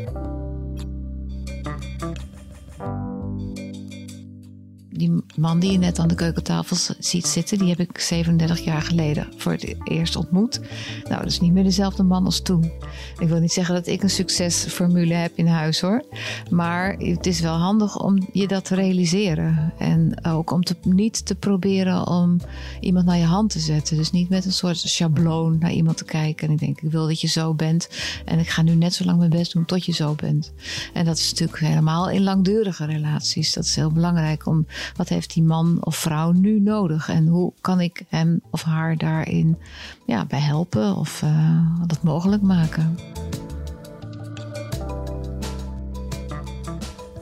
Die 4.92 5.24
man 5.36 5.60
die 5.60 5.72
je 5.72 5.78
net 5.78 6.00
aan 6.00 6.08
de 6.08 6.16
keukentafel 6.16 6.96
ziet 7.00 7.28
zitten, 7.28 7.58
die 7.58 7.70
heb 7.70 7.80
ik 7.80 8.00
37 8.00 8.60
jaar 8.60 8.82
geleden 8.82 9.28
voor 9.38 9.52
het 9.52 9.76
eerst 9.84 10.16
ontmoet. 10.16 10.60
Nou, 11.04 11.22
dat 11.22 11.32
is 11.32 11.40
niet 11.40 11.54
meer 11.54 11.64
dezelfde 11.64 12.04
man 12.04 12.26
als 12.26 12.42
toen. 12.42 12.72
Ik 13.20 13.28
wil 13.28 13.40
niet 13.40 13.52
zeggen 13.52 13.76
dat 13.76 13.88
ik 13.88 14.04
een 14.04 14.10
succesformule 14.10 15.14
heb 15.14 15.32
in 15.36 15.48
huis 15.48 15.82
hoor. 15.82 16.04
Maar 16.50 16.96
het 16.98 17.26
is 17.26 17.40
wel 17.40 17.56
handig 17.56 18.00
om 18.00 18.28
je 18.32 18.48
dat 18.48 18.66
te 18.66 18.76
realiseren. 18.76 19.74
En 19.78 20.26
ook 20.26 20.52
om 20.52 20.64
te, 20.64 20.76
niet 20.84 21.26
te 21.26 21.36
proberen 21.36 22.08
om 22.08 22.40
iemand 22.80 23.06
naar 23.06 23.18
je 23.18 23.26
hand 23.26 23.50
te 23.50 23.60
zetten. 23.60 23.98
Dus 23.98 24.12
niet 24.12 24.30
met 24.30 24.46
een 24.46 24.54
soort 24.54 24.78
schabloon 24.78 25.58
naar 25.60 25.72
iemand 25.72 25.98
te 25.98 26.06
kijken. 26.06 26.48
En 26.48 26.54
ik 26.54 26.60
denk, 26.60 26.82
ik 26.82 26.92
wil 26.92 27.08
dat 27.08 27.22
je 27.22 27.28
zo 27.28 27.54
bent. 27.54 27.90
En 28.26 28.40
ik 28.40 28.50
ga 28.50 28.62
nu 28.62 28.76
net 28.76 28.94
zo 28.94 29.06
lang 29.06 29.18
mijn 29.18 29.30
best 29.30 29.54
doen 29.54 29.66
tot 29.66 29.86
je 29.86 29.92
zo 29.92 30.16
bent. 30.16 30.52
En 30.94 31.06
dat 31.06 31.18
is 31.18 31.30
natuurlijk 31.30 31.60
helemaal 31.60 32.10
in 32.10 32.24
langdurige 32.24 32.86
relaties. 32.86 33.54
Dat 33.54 33.64
is 33.64 33.76
heel 33.76 33.92
belangrijk 33.92 34.46
om 34.46 34.66
wat 34.96 35.10
heeft 35.10 35.34
die 35.34 35.44
man 35.44 35.78
of 35.80 35.96
vrouw 35.96 36.32
nu 36.32 36.60
nodig? 36.60 37.10
En 37.10 37.28
hoe 37.28 37.54
kan 37.62 37.82
ik 37.82 38.04
hem 38.10 38.42
of 38.50 38.62
haar 38.62 38.98
daarin 38.98 39.58
ja, 40.06 40.26
bij 40.26 40.40
helpen 40.40 40.96
of 40.96 41.22
uh, 41.22 41.88
dat 41.88 42.04
mogelijk 42.04 42.42
maken? 42.42 42.98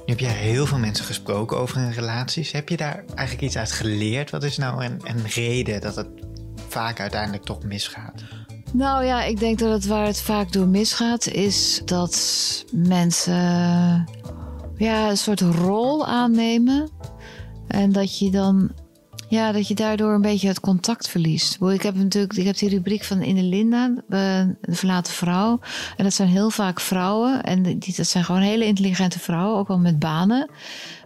Nu 0.06 0.16
heb 0.16 0.20
je 0.20 0.28
heel 0.28 0.66
veel 0.66 0.78
mensen 0.78 1.06
gesproken 1.06 1.58
over 1.58 1.78
hun 1.78 1.94
relaties. 1.94 2.52
Heb 2.52 2.70
je 2.70 2.78
daar 2.78 3.04
eigenlijk 3.16 3.42
iets 3.42 3.58
uit 3.58 3.72
geleerd? 3.72 4.30
Wat 4.30 4.44
is 4.44 4.58
nou 4.58 4.86
een, 4.86 5.00
een 5.04 5.28
reden 5.28 5.82
dat 5.82 5.96
het 5.96 6.08
vaak 6.68 7.00
uiteindelijk 7.00 7.44
toch 7.44 7.64
misgaat? 7.64 8.24
Nou 8.74 9.06
ja, 9.06 9.24
ik 9.24 9.40
denk 9.40 9.60
dat 9.60 9.72
het 9.72 9.86
waar 9.86 10.06
het 10.06 10.22
vaak 10.22 10.52
door 10.52 10.68
misgaat, 10.68 11.28
is 11.28 11.82
dat 11.86 12.16
mensen 12.72 13.36
ja, 14.78 15.10
een 15.10 15.18
soort 15.18 15.42
rol 15.42 16.06
aannemen 16.06 16.90
en 17.70 17.92
dat 17.92 18.20
je 18.20 18.32
dan, 18.32 18.72
ja, 19.28 19.52
dat 19.52 19.68
je 19.68 19.76
daardoor 19.76 20.14
een 20.14 20.22
beetje 20.22 20.48
het 20.48 20.60
contact 20.60 21.10
verliest. 21.10 21.62
Ik 21.62 21.82
heb 21.82 21.96
natuurlijk, 21.96 22.34
ik 22.34 22.46
heb 22.46 22.58
die 22.58 22.70
rubriek 22.70 23.04
van 23.04 23.22
In 23.22 23.36
de 23.36 23.44
Linda, 23.44 23.94
de 24.08 24.56
verlaten 24.62 25.14
vrouw. 25.14 25.60
En 25.98 26.04
dat 26.04 26.14
zijn 26.14 26.30
heel 26.30 26.50
vaak 26.50 26.80
vrouwen. 26.80 27.44
En 27.44 27.64
die, 27.64 27.96
dat 27.96 28.08
zijn 28.08 28.24
gewoon 28.24 28.42
hele 28.42 28.66
intelligente 28.66 29.20
vrouwen, 29.20 29.60
ook 29.60 29.68
wel 29.68 29.80
met 29.80 30.00
banen. 30.00 30.50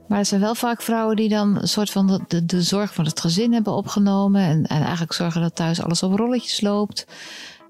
Maar 0.07 0.17
het 0.17 0.27
zijn 0.27 0.41
wel 0.41 0.55
vaak 0.55 0.81
vrouwen 0.81 1.15
die 1.15 1.29
dan 1.29 1.61
een 1.61 1.67
soort 1.67 1.89
van 1.89 2.07
de, 2.07 2.19
de, 2.27 2.45
de 2.45 2.61
zorg 2.61 2.93
van 2.93 3.05
het 3.05 3.19
gezin 3.19 3.53
hebben 3.53 3.73
opgenomen. 3.73 4.41
En, 4.41 4.65
en 4.65 4.81
eigenlijk 4.81 5.13
zorgen 5.13 5.41
dat 5.41 5.55
thuis 5.55 5.81
alles 5.81 6.03
op 6.03 6.17
rolletjes 6.17 6.61
loopt. 6.61 7.05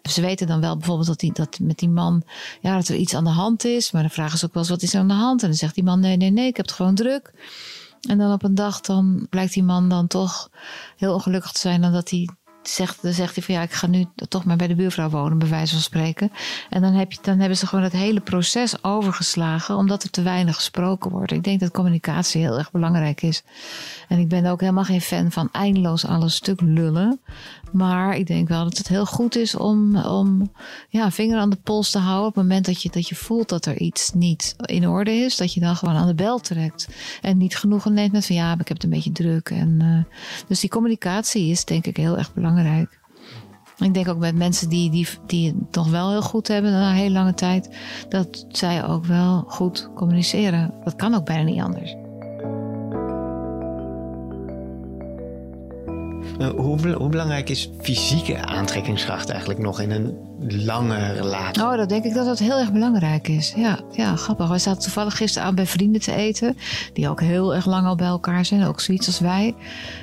Ze 0.10 0.21
weten 0.21 0.47
dan 0.47 0.62
wel 0.62 0.77
bijvoorbeeld 0.77 1.08
dat, 1.08 1.19
die, 1.19 1.34
dat 1.34 1.60
met 1.62 1.77
die 1.77 1.89
man, 1.89 2.23
ja, 2.62 2.75
dat 2.75 2.88
er 2.88 2.95
iets 2.95 3.15
aan 3.15 3.23
de 3.23 3.29
hand 3.29 3.65
is. 3.65 3.91
Maar 3.91 4.01
dan 4.01 4.12
vragen 4.12 4.38
ze 4.38 4.45
ook 4.45 4.53
wel 4.53 4.63
eens, 4.63 4.71
wat 4.71 4.82
is 4.82 4.93
er 4.93 4.99
aan 4.99 5.08
de 5.08 5.13
hand? 5.13 5.41
En 5.41 5.47
dan 5.47 5.58
zegt 5.58 5.75
die 5.75 5.84
man, 5.84 5.99
nee, 5.99 6.17
nee, 6.17 6.32
nee, 6.32 6.47
ik 6.47 6.58
heb 6.58 6.65
het 6.65 6.75
gewoon 6.75 6.95
druk. 6.95 7.32
En 8.09 8.17
dan 8.17 8.33
op 8.33 8.43
een 8.43 8.55
dag 8.55 8.81
dan 8.81 9.27
blijkt 9.29 9.53
die 9.53 9.63
man 9.63 9.89
dan 9.89 10.07
toch 10.07 10.49
heel 10.97 11.13
ongelukkig 11.13 11.51
te 11.51 11.59
zijn. 11.59 11.81
Dan 11.81 11.91
dat 11.91 12.09
hij 12.09 12.29
zegt, 12.67 13.01
dan 13.01 13.13
zegt 13.13 13.35
hij 13.35 13.43
van 13.43 13.55
ja, 13.55 13.61
ik 13.61 13.71
ga 13.71 13.87
nu 13.87 14.05
toch 14.27 14.45
maar 14.45 14.57
bij 14.57 14.67
de 14.67 14.75
buurvrouw 14.75 15.09
wonen, 15.09 15.37
bij 15.37 15.49
wijze 15.49 15.73
van 15.73 15.81
spreken. 15.81 16.31
En 16.69 16.81
dan, 16.81 16.93
heb 16.93 17.11
je, 17.11 17.17
dan 17.21 17.39
hebben 17.39 17.57
ze 17.57 17.67
gewoon 17.67 17.83
het 17.83 17.93
hele 17.93 18.19
proces 18.19 18.83
overgeslagen, 18.83 19.75
omdat 19.75 20.03
er 20.03 20.09
te 20.09 20.21
weinig 20.21 20.55
gesproken 20.55 21.11
wordt. 21.11 21.31
Ik 21.31 21.43
denk 21.43 21.59
dat 21.59 21.71
communicatie 21.71 22.41
heel 22.41 22.57
erg 22.57 22.71
belangrijk 22.71 23.21
is. 23.21 23.43
En 24.07 24.19
ik 24.19 24.27
ben 24.27 24.45
ook 24.45 24.59
helemaal 24.59 24.83
geen 24.83 25.01
fan 25.01 25.31
van 25.31 25.49
eindeloos 25.51 26.05
alles 26.05 26.35
stuk 26.35 26.61
lullen. 26.61 27.19
Maar 27.73 28.17
ik 28.17 28.27
denk 28.27 28.47
wel 28.47 28.63
dat 28.63 28.77
het 28.77 28.88
heel 28.88 29.05
goed 29.05 29.36
is 29.36 29.55
om, 29.55 29.97
om 29.97 30.51
ja, 30.89 31.12
vinger 31.12 31.39
aan 31.39 31.49
de 31.49 31.59
pols 31.63 31.91
te 31.91 31.97
houden. 31.97 32.27
Op 32.27 32.36
het 32.36 32.43
moment 32.43 32.65
dat 32.65 32.81
je, 32.81 32.89
dat 32.89 33.07
je 33.07 33.15
voelt 33.15 33.49
dat 33.49 33.65
er 33.65 33.77
iets 33.79 34.12
niet 34.13 34.55
in 34.65 34.88
orde 34.88 35.12
is, 35.12 35.38
dat 35.38 35.53
je 35.53 35.59
dan 35.59 35.75
gewoon 35.75 35.95
aan 35.95 36.07
de 36.07 36.15
bel 36.15 36.39
trekt. 36.39 36.88
En 37.21 37.38
niet 37.38 37.57
genoegen 37.57 37.93
neemt 37.93 38.12
met 38.12 38.25
van 38.25 38.36
ja, 38.36 38.51
ik 38.51 38.67
heb 38.67 38.67
het 38.67 38.83
een 38.83 38.89
beetje 38.89 39.12
druk. 39.12 39.49
En, 39.49 39.79
uh, 39.81 40.15
dus 40.47 40.59
die 40.59 40.69
communicatie 40.69 41.49
is 41.49 41.65
denk 41.65 41.86
ik 41.86 41.97
heel 41.97 42.17
erg 42.17 42.33
belangrijk. 42.33 43.01
Ik 43.77 43.93
denk 43.93 44.07
ook 44.07 44.17
met 44.17 44.36
mensen 44.36 44.69
die, 44.69 44.89
die, 44.89 45.07
die 45.25 45.47
het 45.47 45.75
nog 45.75 45.89
wel 45.89 46.09
heel 46.09 46.21
goed 46.21 46.47
hebben 46.47 46.71
na 46.71 46.89
een 46.89 46.95
hele 46.95 47.13
lange 47.13 47.33
tijd, 47.33 47.77
dat 48.09 48.45
zij 48.49 48.86
ook 48.86 49.05
wel 49.05 49.43
goed 49.47 49.89
communiceren. 49.95 50.73
Dat 50.83 50.95
kan 50.95 51.13
ook 51.13 51.25
bijna 51.25 51.43
niet 51.43 51.62
anders. 51.62 51.95
Hoe, 56.51 56.91
hoe 56.91 57.10
belangrijk 57.10 57.49
is 57.49 57.69
fysieke 57.82 58.45
aantrekkingskracht 58.45 59.29
eigenlijk 59.29 59.60
nog 59.60 59.82
in 59.82 59.91
een 59.91 60.17
lange 60.47 61.12
relatie? 61.12 61.63
Oh, 61.63 61.77
dat 61.77 61.89
denk 61.89 62.03
ik 62.03 62.13
dat 62.13 62.25
dat 62.25 62.39
heel 62.39 62.60
erg 62.60 62.71
belangrijk 62.71 63.27
is. 63.27 63.53
Ja, 63.56 63.79
ja 63.91 64.15
grappig. 64.15 64.49
We 64.49 64.58
zaten 64.58 64.82
toevallig 64.82 65.17
gisteren 65.17 65.47
aan 65.47 65.56
bij 65.56 65.65
vrienden 65.65 66.01
te 66.01 66.13
eten. 66.13 66.58
Die 66.93 67.10
ook 67.10 67.21
heel 67.21 67.56
erg 67.56 67.65
lang 67.65 67.88
al 67.88 67.95
bij 67.95 68.08
elkaar 68.08 68.45
zijn. 68.45 68.63
Ook 68.63 68.79
zoiets 68.79 69.08
als 69.08 69.19
wij. 69.19 69.56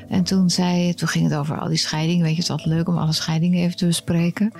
En 0.09 0.22
toen, 0.22 0.50
zei, 0.50 0.94
toen 0.94 1.09
ging 1.09 1.29
het 1.29 1.38
over 1.38 1.61
al 1.61 1.68
die 1.68 1.76
scheidingen. 1.76 2.22
Weet 2.22 2.31
je, 2.31 2.40
het 2.40 2.44
is 2.44 2.50
altijd 2.50 2.68
leuk 2.76 2.88
om 2.88 2.98
alle 2.98 3.12
scheidingen 3.12 3.61
even 3.64 3.76
te 3.76 3.87
bespreken. 3.87 4.53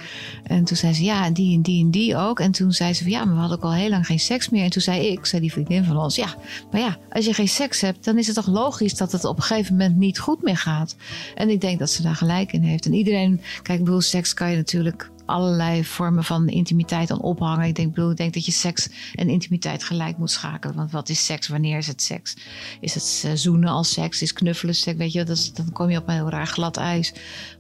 En 0.45 0.65
toen 0.65 0.77
zei 0.77 0.93
ze, 0.93 1.05
ja, 1.05 1.31
die 1.31 1.57
en 1.57 1.63
die 1.63 1.85
en 1.85 1.91
die 1.91 2.17
ook. 2.17 2.41
En 2.41 2.51
toen 2.51 2.73
zei 2.73 2.95
ze 2.95 3.03
van, 3.03 3.13
ja, 3.13 3.25
maar 3.25 3.35
we 3.35 3.41
hadden 3.41 3.59
ook 3.59 3.65
al 3.65 3.73
heel 3.73 3.91
lang 3.91 4.07
geen 4.07 4.21
seks 4.21 4.49
meer. 4.49 4.65
En 4.65 4.71
toen 4.71 4.83
zei 4.83 5.07
ik, 5.07 5.27
zei 5.27 5.41
die 5.41 5.53
vriendin 5.53 5.85
van 5.85 5.97
ons, 5.97 6.17
ja, 6.17 6.35
maar 6.71 6.81
ja, 6.81 6.97
als 7.11 7.25
je 7.25 7.35
geen 7.35 7.49
seks 7.49 7.81
hebt, 7.81 8.05
dan 8.05 8.19
is 8.19 8.27
het 8.27 8.37
toch 8.37 8.47
logisch 8.47 8.95
dat 8.95 9.13
het 9.13 9.25
op 9.25 9.37
een 9.37 9.43
gegeven 9.43 9.77
moment 9.77 9.97
niet 9.97 10.19
goed 10.19 10.43
meer 10.43 10.57
gaat. 10.57 10.97
En 11.35 11.49
ik 11.49 11.61
denk 11.61 11.79
dat 11.79 11.91
ze 11.91 12.03
daar 12.03 12.17
gelijk 12.17 12.53
in 12.53 12.63
heeft. 12.63 12.87
En 12.87 12.95
iedereen, 12.95 13.41
kijk, 13.63 13.79
ik 13.79 13.85
bedoel, 13.85 14.01
seks 14.01 14.35
kan 14.35 14.51
je 14.51 14.57
natuurlijk 14.57 15.11
allerlei 15.31 15.85
vormen 15.85 16.25
van 16.25 16.49
intimiteit 16.49 17.11
aan 17.11 17.21
ophangen. 17.21 17.67
Ik 17.67 17.75
denk, 17.75 17.95
bedoel, 17.95 18.11
ik 18.11 18.17
denk 18.17 18.35
dat 18.35 18.45
je 18.45 18.53
seks 18.53 18.89
en 19.15 19.29
intimiteit 19.29 19.85
gelijk 19.85 20.19
moet 20.19 20.31
schakelen. 20.31 20.77
Want 20.77 20.91
wat 20.91 21.09
is 21.09 21.25
seks? 21.25 21.49
Wanneer 21.49 21.79
is 21.79 21.87
het 21.87 22.03
seks? 22.03 22.37
Is 22.81 22.95
het 22.95 23.39
zoenen 23.41 23.69
als 23.69 23.93
seks? 23.93 24.23
Is 24.23 24.33
knuffelen 24.33 24.75
seks? 24.75 24.99
Weet 24.99 25.13
je, 25.13 25.25
dat 25.25 25.51
dan 25.55 25.73
kom 25.73 25.91
je 25.91 25.99
op 25.99 26.09
een 26.09 26.15
heel 26.15 26.31
raar 26.31 26.47
glad 26.47 26.77
ijs. 26.77 27.13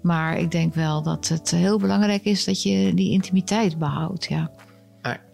Maar 0.03 0.39
ik 0.39 0.51
denk 0.51 0.75
wel 0.75 1.03
dat 1.03 1.29
het 1.29 1.51
heel 1.51 1.79
belangrijk 1.79 2.25
is 2.25 2.45
dat 2.45 2.63
je 2.63 2.95
die 2.95 3.11
intimiteit 3.11 3.79
behoudt. 3.79 4.25
Ja. 4.29 4.51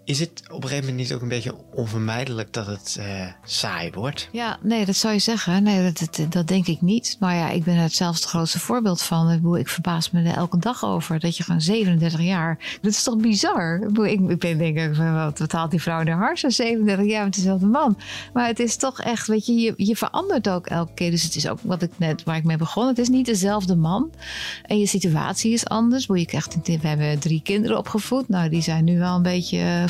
Is 0.07 0.21
het 0.21 0.42
op 0.51 0.62
een 0.62 0.69
gegeven 0.69 0.88
moment 0.88 0.97
niet 0.97 1.12
ook 1.12 1.23
een 1.23 1.29
beetje 1.29 1.55
onvermijdelijk 1.75 2.53
dat 2.53 2.66
het 2.66 2.97
eh, 3.01 3.27
saai 3.45 3.90
wordt? 3.95 4.29
Ja, 4.33 4.59
nee, 4.62 4.85
dat 4.85 4.97
zou 4.97 5.14
je 5.14 5.19
zeggen. 5.19 5.62
Nee, 5.62 5.92
dat, 5.92 6.27
dat, 6.33 6.49
denk 6.49 6.66
ik 6.66 6.81
niet. 6.81 7.16
Maar 7.21 7.35
ja, 7.35 7.51
ik 7.51 7.64
ben 7.64 7.77
er 7.77 7.90
zelfs 7.90 8.21
het 8.21 8.29
grootste 8.29 8.59
voorbeeld 8.59 9.03
van. 9.03 9.57
Ik, 9.57 9.69
verbaas 9.69 10.11
me 10.11 10.23
er 10.23 10.37
elke 10.37 10.59
dag 10.59 10.85
over. 10.85 11.21
Dat 11.21 11.37
je 11.37 11.42
gewoon 11.42 11.61
37 11.61 12.21
jaar... 12.21 12.79
Dat 12.81 12.92
is 12.92 13.03
toch 13.03 13.16
bizar? 13.16 13.81
Ik, 14.05 14.38
ben 14.38 14.59
denk 14.59 14.79
ik, 14.79 14.95
wat, 14.97 15.38
wat 15.38 15.53
haalt 15.53 15.71
die 15.71 15.83
vrouw 15.83 16.01
in 16.01 16.09
haar 16.09 16.19
harsen? 16.19 16.53
37 16.53 17.07
jaar 17.07 17.25
met 17.25 17.35
dezelfde 17.35 17.66
man. 17.66 17.99
Maar 18.33 18.47
het 18.47 18.59
is 18.59 18.77
toch 18.77 19.01
echt, 19.01 19.27
weet 19.27 19.47
je, 19.47 19.55
je, 19.55 19.75
je 19.77 19.97
verandert 19.97 20.49
ook 20.49 20.66
elke 20.66 20.95
keer. 20.95 21.11
Dus 21.11 21.23
het 21.23 21.35
is 21.35 21.49
ook 21.49 21.59
wat 21.62 21.83
ik 21.83 21.90
net, 21.97 22.23
waar 22.25 22.37
ik 22.37 22.45
mee 22.45 22.57
begon. 22.57 22.87
Het 22.87 22.99
is 22.99 23.09
niet 23.09 23.27
dezelfde 23.27 23.77
man. 23.77 24.11
En 24.62 24.79
je 24.79 24.87
situatie 24.87 25.53
is 25.53 25.66
anders. 25.66 26.07
We 26.07 26.25
hebben 26.81 27.19
drie 27.19 27.40
kinderen 27.42 27.79
opgevoed. 27.79 28.29
Nou, 28.29 28.49
die 28.49 28.62
zijn 28.62 28.85
nu 28.85 28.99
wel 28.99 29.14
een 29.14 29.23
beetje 29.23 29.85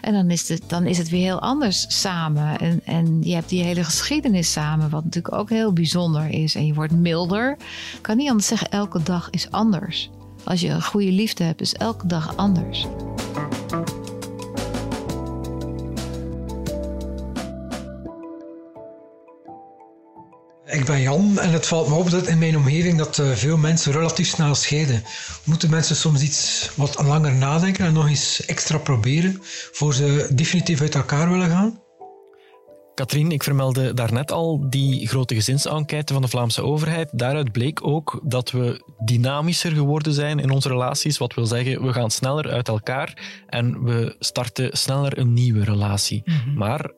En 0.00 0.12
dan 0.12 0.30
is, 0.30 0.48
het, 0.48 0.62
dan 0.66 0.86
is 0.86 0.98
het 0.98 1.08
weer 1.08 1.22
heel 1.22 1.40
anders 1.40 2.00
samen. 2.00 2.58
En, 2.58 2.80
en 2.84 3.22
je 3.22 3.34
hebt 3.34 3.48
die 3.48 3.62
hele 3.62 3.84
geschiedenis 3.84 4.52
samen, 4.52 4.90
wat 4.90 5.04
natuurlijk 5.04 5.34
ook 5.34 5.50
heel 5.50 5.72
bijzonder 5.72 6.28
is. 6.28 6.54
En 6.54 6.66
je 6.66 6.74
wordt 6.74 6.92
milder. 6.92 7.56
Ik 7.96 8.02
kan 8.02 8.16
niet 8.16 8.28
anders 8.28 8.48
zeggen, 8.48 8.70
elke 8.70 9.02
dag 9.02 9.30
is 9.30 9.50
anders. 9.50 10.10
Als 10.44 10.60
je 10.60 10.68
een 10.68 10.82
goede 10.82 11.12
liefde 11.12 11.44
hebt, 11.44 11.60
is 11.60 11.74
elke 11.74 12.06
dag 12.06 12.36
anders. 12.36 12.86
Ik 20.66 20.84
ben 20.84 21.00
Jan 21.00 21.38
en 21.38 21.52
het 21.52 21.66
valt 21.66 21.88
me 21.88 21.94
op 21.94 22.10
dat 22.10 22.26
in 22.26 22.38
mijn 22.38 22.56
omgeving 22.56 22.98
dat 22.98 23.18
uh, 23.18 23.30
veel 23.30 23.56
mensen 23.56 23.92
relatief 23.92 24.28
snel 24.28 24.54
scheiden. 24.54 25.02
Moeten 25.44 25.70
mensen 25.70 25.96
soms 25.96 26.22
iets 26.22 26.70
wat 26.74 27.02
langer 27.02 27.34
nadenken 27.34 27.84
en 27.84 27.92
nog 27.92 28.08
eens 28.08 28.44
extra 28.44 28.78
proberen 28.78 29.38
voor 29.72 29.94
ze 29.94 30.28
definitief 30.34 30.80
uit 30.80 30.94
elkaar 30.94 31.30
willen 31.30 31.48
gaan? 31.48 31.82
Katrien, 32.94 33.30
ik 33.30 33.42
vermeldde 33.42 33.94
daarnet 33.94 34.32
al 34.32 34.70
die 34.70 35.08
grote 35.08 35.34
gezinsenquête 35.34 36.12
van 36.12 36.22
de 36.22 36.28
Vlaamse 36.28 36.62
overheid. 36.62 37.08
Daaruit 37.12 37.52
bleek 37.52 37.86
ook 37.86 38.20
dat 38.24 38.50
we 38.50 38.94
dynamischer 39.04 39.72
geworden 39.72 40.12
zijn 40.12 40.38
in 40.38 40.50
onze 40.50 40.68
relaties. 40.68 41.18
Wat 41.18 41.34
wil 41.34 41.46
zeggen, 41.46 41.86
we 41.86 41.92
gaan 41.92 42.10
sneller 42.10 42.50
uit 42.50 42.68
elkaar 42.68 43.42
en 43.46 43.82
we 43.82 44.16
starten 44.18 44.76
sneller 44.76 45.18
een 45.18 45.32
nieuwe 45.32 45.64
relatie. 45.64 46.22
Mm 46.24 46.34
-hmm. 46.34 46.54
Maar 46.54 46.92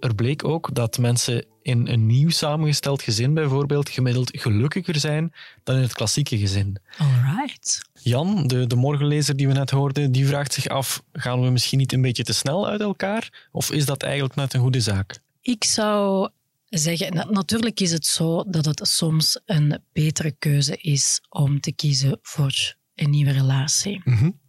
er 0.00 0.14
bleek 0.14 0.44
ook 0.44 0.74
dat 0.74 0.98
mensen 0.98 1.51
in 1.62 1.88
een 1.88 2.06
nieuw 2.06 2.30
samengesteld 2.30 3.02
gezin 3.02 3.34
bijvoorbeeld 3.34 3.88
gemiddeld 3.88 4.30
gelukkiger 4.40 4.98
zijn 4.98 5.32
dan 5.62 5.76
in 5.76 5.82
het 5.82 5.92
klassieke 5.92 6.38
gezin. 6.38 6.78
Alright. 6.98 7.80
Jan, 8.02 8.46
de, 8.46 8.66
de 8.66 8.76
morgenlezer 8.76 9.36
die 9.36 9.48
we 9.48 9.52
net 9.52 9.70
hoorden, 9.70 10.12
die 10.12 10.26
vraagt 10.26 10.52
zich 10.52 10.66
af, 10.66 11.02
gaan 11.12 11.42
we 11.42 11.50
misschien 11.50 11.78
niet 11.78 11.92
een 11.92 12.02
beetje 12.02 12.24
te 12.24 12.32
snel 12.32 12.68
uit 12.68 12.80
elkaar? 12.80 13.48
Of 13.52 13.70
is 13.70 13.86
dat 13.86 14.02
eigenlijk 14.02 14.34
net 14.34 14.54
een 14.54 14.60
goede 14.60 14.80
zaak? 14.80 15.18
Ik 15.40 15.64
zou 15.64 16.28
zeggen, 16.68 17.26
natuurlijk 17.30 17.80
is 17.80 17.92
het 17.92 18.06
zo 18.06 18.44
dat 18.48 18.64
het 18.64 18.88
soms 18.88 19.40
een 19.46 19.82
betere 19.92 20.32
keuze 20.38 20.76
is 20.76 21.20
om 21.28 21.60
te 21.60 21.72
kiezen 21.72 22.18
voor 22.22 22.74
een 22.94 23.10
nieuwe 23.10 23.32
relatie. 23.32 24.00
Mm 24.04 24.16
-hmm. 24.16 24.40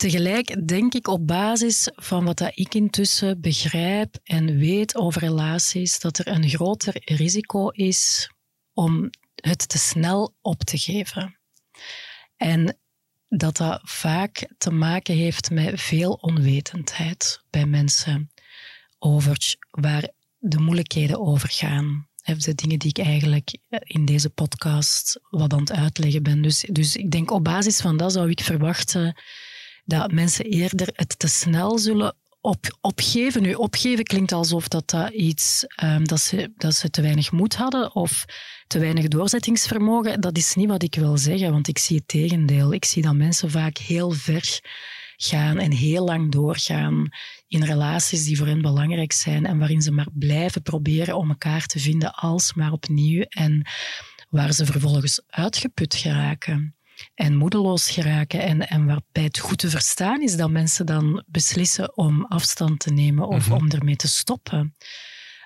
Tegelijk 0.00 0.68
denk 0.68 0.94
ik 0.94 1.08
op 1.08 1.26
basis 1.26 1.88
van 1.94 2.24
wat 2.24 2.38
dat 2.38 2.52
ik 2.54 2.74
intussen 2.74 3.40
begrijp 3.40 4.16
en 4.22 4.56
weet 4.58 4.96
over 4.96 5.20
relaties, 5.20 5.98
dat 5.98 6.18
er 6.18 6.28
een 6.28 6.48
groter 6.48 7.02
risico 7.04 7.68
is 7.68 8.30
om 8.72 9.10
het 9.34 9.68
te 9.68 9.78
snel 9.78 10.34
op 10.40 10.62
te 10.62 10.78
geven. 10.78 11.38
En 12.36 12.78
dat 13.28 13.56
dat 13.56 13.80
vaak 13.82 14.48
te 14.58 14.70
maken 14.70 15.16
heeft 15.16 15.50
met 15.50 15.80
veel 15.80 16.12
onwetendheid 16.12 17.42
bij 17.50 17.66
mensen 17.66 18.30
over 18.98 19.56
waar 19.70 20.08
de 20.38 20.58
moeilijkheden 20.58 21.20
over 21.20 21.48
gaan. 21.48 22.08
De 22.24 22.54
dingen 22.54 22.78
die 22.78 22.90
ik 22.90 22.98
eigenlijk 22.98 23.56
in 23.82 24.04
deze 24.04 24.30
podcast 24.30 25.20
wat 25.30 25.52
aan 25.52 25.60
het 25.60 25.72
uitleggen 25.72 26.22
ben. 26.22 26.42
Dus, 26.42 26.66
dus 26.70 26.96
ik 26.96 27.10
denk 27.10 27.30
op 27.30 27.44
basis 27.44 27.80
van 27.80 27.96
dat 27.96 28.12
zou 28.12 28.30
ik 28.30 28.40
verwachten 28.40 29.16
dat 29.84 30.12
mensen 30.12 30.44
eerder 30.44 30.88
het 30.92 31.18
te 31.18 31.28
snel 31.28 31.78
zullen 31.78 32.14
op, 32.40 32.78
opgeven. 32.80 33.42
Nu, 33.42 33.54
opgeven 33.54 34.04
klinkt 34.04 34.32
alsof 34.32 34.68
dat, 34.68 34.90
dat 34.90 35.10
iets 35.10 35.64
um, 35.82 36.06
dat, 36.06 36.20
ze, 36.20 36.52
dat 36.56 36.74
ze 36.74 36.90
te 36.90 37.02
weinig 37.02 37.32
moed 37.32 37.56
hadden 37.56 37.94
of 37.94 38.24
te 38.66 38.78
weinig 38.78 39.08
doorzettingsvermogen. 39.08 40.20
Dat 40.20 40.36
is 40.36 40.54
niet 40.54 40.68
wat 40.68 40.82
ik 40.82 40.94
wil 40.94 41.18
zeggen, 41.18 41.50
want 41.50 41.68
ik 41.68 41.78
zie 41.78 41.96
het 41.96 42.08
tegendeel. 42.08 42.72
Ik 42.72 42.84
zie 42.84 43.02
dat 43.02 43.14
mensen 43.14 43.50
vaak 43.50 43.78
heel 43.78 44.10
ver 44.10 44.60
gaan 45.16 45.58
en 45.58 45.72
heel 45.72 46.04
lang 46.04 46.32
doorgaan 46.32 47.08
in 47.48 47.64
relaties 47.64 48.24
die 48.24 48.36
voor 48.36 48.46
hen 48.46 48.62
belangrijk 48.62 49.12
zijn 49.12 49.46
en 49.46 49.58
waarin 49.58 49.82
ze 49.82 49.92
maar 49.92 50.08
blijven 50.12 50.62
proberen 50.62 51.16
om 51.16 51.28
elkaar 51.28 51.66
te 51.66 51.78
vinden 51.78 52.14
alsmaar 52.14 52.72
opnieuw 52.72 53.22
en 53.28 53.66
waar 54.28 54.52
ze 54.52 54.66
vervolgens 54.66 55.22
uitgeput 55.26 55.94
geraken 55.94 56.74
en 57.14 57.36
moedeloos 57.36 57.90
geraken. 57.90 58.40
En, 58.40 58.68
en 58.68 58.86
waarbij 58.86 59.22
het 59.22 59.38
goed 59.38 59.58
te 59.58 59.70
verstaan 59.70 60.22
is 60.22 60.36
dat 60.36 60.50
mensen 60.50 60.86
dan 60.86 61.24
beslissen 61.26 61.96
om 61.96 62.24
afstand 62.24 62.80
te 62.80 62.92
nemen 62.92 63.28
of 63.28 63.46
mm 63.46 63.52
-hmm. 63.52 63.62
om 63.62 63.70
ermee 63.70 63.96
te 63.96 64.08
stoppen. 64.08 64.76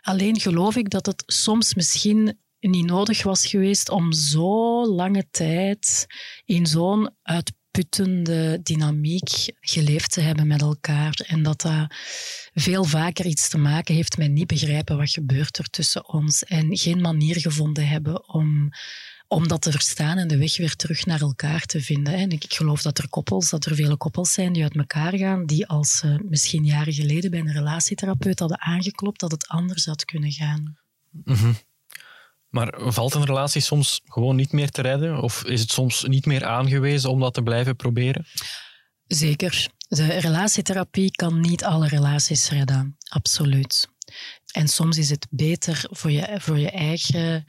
Alleen 0.00 0.40
geloof 0.40 0.76
ik 0.76 0.90
dat 0.90 1.06
het 1.06 1.22
soms 1.26 1.74
misschien 1.74 2.38
niet 2.60 2.86
nodig 2.86 3.22
was 3.22 3.46
geweest 3.46 3.88
om 3.88 4.12
zo 4.12 4.86
lange 4.86 5.26
tijd 5.30 6.06
in 6.44 6.66
zo'n 6.66 7.10
uitputtende 7.22 8.60
dynamiek 8.62 9.30
geleefd 9.60 10.12
te 10.12 10.20
hebben 10.20 10.46
met 10.46 10.60
elkaar. 10.60 11.20
En 11.26 11.42
dat 11.42 11.60
dat 11.60 11.94
veel 12.54 12.84
vaker 12.84 13.26
iets 13.26 13.48
te 13.48 13.58
maken 13.58 13.94
heeft 13.94 14.18
met 14.18 14.30
niet 14.30 14.46
begrijpen 14.46 14.96
wat 14.96 15.10
gebeurt 15.10 15.58
er 15.58 15.70
tussen 15.70 16.08
ons 16.08 16.44
en 16.44 16.76
geen 16.76 17.00
manier 17.00 17.40
gevonden 17.40 17.88
hebben 17.88 18.28
om 18.28 18.68
om 19.34 19.48
dat 19.48 19.62
te 19.62 19.70
verstaan 19.70 20.18
en 20.18 20.28
de 20.28 20.36
weg 20.36 20.56
weer 20.56 20.76
terug 20.76 21.06
naar 21.06 21.20
elkaar 21.20 21.60
te 21.60 21.80
vinden. 21.80 22.14
En 22.14 22.30
ik 22.30 22.44
geloof 22.48 22.82
dat 22.82 22.98
er 22.98 23.08
koppels, 23.08 23.50
dat 23.50 23.64
er 23.64 23.74
vele 23.74 23.96
koppels 23.96 24.32
zijn 24.32 24.52
die 24.52 24.62
uit 24.62 24.76
elkaar 24.76 25.16
gaan, 25.16 25.46
die 25.46 25.66
als 25.66 26.02
uh, 26.04 26.16
misschien 26.28 26.64
jaren 26.64 26.92
geleden 26.92 27.30
bij 27.30 27.40
een 27.40 27.52
relatietherapeut 27.52 28.38
hadden 28.38 28.60
aangeklopt 28.60 29.20
dat 29.20 29.30
het 29.30 29.48
anders 29.48 29.86
had 29.86 30.04
kunnen 30.04 30.32
gaan. 30.32 30.78
Mm 31.10 31.34
-hmm. 31.34 31.56
Maar 32.48 32.74
valt 32.92 33.14
een 33.14 33.24
relatie 33.24 33.60
soms 33.60 34.00
gewoon 34.04 34.36
niet 34.36 34.52
meer 34.52 34.70
te 34.70 34.82
redden? 34.82 35.22
Of 35.22 35.44
is 35.44 35.60
het 35.60 35.70
soms 35.70 36.04
niet 36.04 36.26
meer 36.26 36.44
aangewezen 36.44 37.10
om 37.10 37.20
dat 37.20 37.34
te 37.34 37.42
blijven 37.42 37.76
proberen? 37.76 38.26
Zeker. 39.06 39.68
De 39.88 40.06
relatietherapie 40.06 41.10
kan 41.10 41.40
niet 41.40 41.64
alle 41.64 41.88
relaties 41.88 42.50
redden. 42.50 42.96
Absoluut. 43.08 43.88
En 44.52 44.68
soms 44.68 44.98
is 44.98 45.10
het 45.10 45.26
beter 45.30 45.86
voor 45.90 46.10
je, 46.10 46.36
voor 46.40 46.58
je 46.58 46.70
eigen 46.70 47.44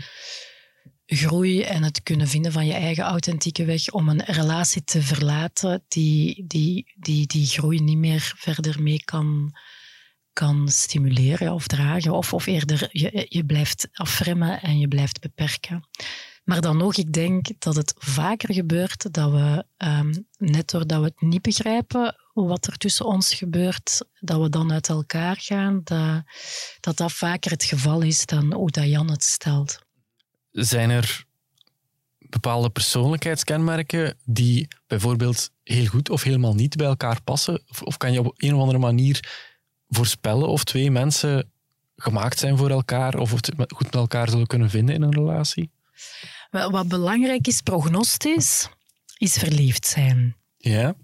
groei 1.06 1.62
en 1.62 1.84
het 1.84 2.04
kunnen 2.04 2.28
vinden 2.28 2.52
van 2.52 2.66
je 2.66 2.74
eigen 2.74 3.04
authentieke 3.04 3.66
weg 3.66 3.90
om 3.90 4.10
een 4.10 4.24
relatie 4.26 4.84
te 4.84 5.02
verlaten 5.02 5.84
die 5.88 6.44
die, 6.48 6.94
die, 6.96 7.28
die 7.28 7.46
groei 7.46 7.80
niet 7.80 7.98
meer 7.98 8.34
verder 8.38 8.82
mee 8.82 9.04
kan, 9.04 9.56
kan 10.34 10.70
stimuleren 10.70 11.54
of 11.54 11.68
dragen. 11.68 12.14
Of, 12.14 12.34
of 12.34 12.46
eerder, 12.46 12.90
je, 12.92 13.26
je 13.30 13.46
blijft 13.46 13.88
afremmen 13.92 14.62
en 14.62 14.80
je 14.80 14.88
blijft 14.88 15.22
beperken. 15.22 15.88
Maar 16.44 16.62
dan 16.62 16.78
nog, 16.78 16.96
ik 16.96 17.14
denk 17.14 17.48
dat 17.60 17.76
het 17.76 17.94
vaker 17.98 18.54
gebeurt 18.54 19.14
dat 19.14 19.32
we, 19.32 19.66
um, 19.78 20.28
net 20.38 20.70
doordat 20.70 21.00
we 21.00 21.06
het 21.06 21.22
niet 21.22 21.42
begrijpen 21.42 22.16
wat 22.34 22.68
er 22.68 22.78
tussen 22.78 23.06
ons 23.06 23.34
gebeurt, 23.34 24.06
dat 24.20 24.42
we 24.42 24.50
dan 24.50 24.72
uit 24.72 24.90
elkaar 24.90 25.38
gaan, 25.40 25.82
dat 25.84 26.24
dat, 26.80 26.98
dat 26.98 27.12
vaker 27.12 27.52
het 27.52 27.64
geval 27.64 28.02
is 28.02 28.26
dan 28.26 28.54
hoe 28.54 28.72
dat 28.72 28.88
Jan 28.88 29.10
het 29.10 29.24
stelt. 29.24 29.85
Zijn 30.56 30.90
er 30.90 31.26
bepaalde 32.20 32.70
persoonlijkheidskenmerken 32.70 34.18
die 34.26 34.68
bijvoorbeeld 34.88 35.52
heel 35.64 35.86
goed 35.86 36.10
of 36.10 36.24
helemaal 36.24 36.54
niet 36.54 36.76
bij 36.76 36.88
elkaar 36.88 37.22
passen? 37.24 37.62
Of, 37.70 37.82
of 37.82 37.98
kan 37.98 38.12
je 38.12 38.20
op 38.20 38.34
een 38.38 38.54
of 38.54 38.60
andere 38.60 38.78
manier 38.78 39.44
voorspellen 39.90 40.48
of 40.48 40.64
twee 40.64 40.92
mensen 40.92 41.52
gemaakt 41.96 42.40
zijn 42.40 42.58
voor 42.58 42.70
elkaar 42.70 43.18
of 43.18 43.32
het 43.32 43.52
goed 43.68 43.86
met 43.86 43.96
elkaar 43.96 44.30
zullen 44.30 44.48
kunnen 44.48 44.70
vinden 44.70 44.96
in 44.96 45.02
een 45.02 45.14
relatie? 45.14 45.70
Wat 46.52 46.88
belangrijk 46.88 47.48
is, 47.48 47.62
prognostisch, 47.62 48.70
is 49.18 49.34
verliefd 49.34 49.88
zijn. 49.88 50.36
Ja. 50.58 50.96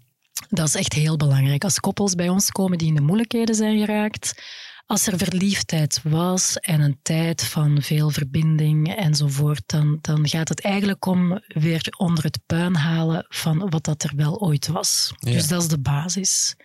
Dat 0.50 0.68
is 0.68 0.76
echt 0.76 0.94
heel 0.94 1.18
belangrijk. 1.18 1.64
Als 1.64 1.80
koppels 1.80 2.16
bij 2.16 2.30
ons 2.30 2.52
komen 2.52 2.78
die 2.78 2.88
in 2.88 2.96
de 2.96 3.02
moeilijkheden 3.02 3.56
zijn 3.56 3.78
geraakt, 3.80 4.44
als 4.86 5.08
er 5.08 5.17
verliefdheid 5.17 6.00
was 6.04 6.58
en 6.58 6.82
een 6.82 7.00
tijd 7.02 7.44
van 7.44 7.82
veel 7.82 8.10
verbinding 8.10 8.96
enzovoort, 8.96 9.63
dan, 9.65 9.98
dan 10.02 10.28
gaat 10.28 10.50
het 10.50 10.62
eigenlijk 10.62 11.06
om 11.06 11.41
weer 11.48 11.94
onder 11.98 12.24
het 12.24 12.39
puin 12.46 12.76
halen 12.76 13.26
van 13.30 13.70
wat 13.70 13.84
dat 13.84 14.04
er 14.04 14.12
wel 14.15 14.39
ooit 14.39 14.67
was. 14.67 15.13
Dus 15.20 15.48
dat 15.48 15.62
is 15.62 15.67
de 15.67 15.80
basis. 15.80 16.56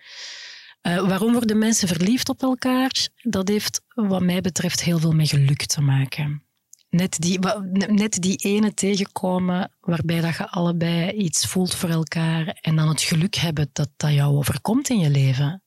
Uh, 0.81 1.07
waarom 1.07 1.33
worden 1.33 1.57
mensen 1.57 1.87
verliefd 1.87 2.29
op 2.29 2.41
elkaar? 2.41 3.07
Dat 3.15 3.47
heeft 3.47 3.81
wat 3.87 4.21
mij 4.21 4.41
betreft 4.41 4.83
heel 4.83 4.99
veel 4.99 5.11
met 5.11 5.29
geluk 5.29 5.65
te 5.65 5.81
maken. 5.81 6.41
Net 6.89 7.19
die, 7.19 7.39
net 7.87 8.21
die 8.21 8.35
ene 8.35 8.73
tegenkomen 8.73 9.71
waarbij 9.79 10.21
dat 10.21 10.35
je 10.35 10.49
allebei 10.49 11.11
iets 11.11 11.45
voelt 11.45 11.75
voor 11.75 11.89
elkaar 11.89 12.57
en 12.61 12.75
dan 12.75 12.87
het 12.87 13.01
geluk 13.01 13.35
hebben 13.35 13.69
dat 13.73 13.89
dat 13.97 14.13
jou 14.13 14.35
overkomt 14.35 14.89
in 14.89 14.99
je 14.99 15.09
leven. 15.09 15.63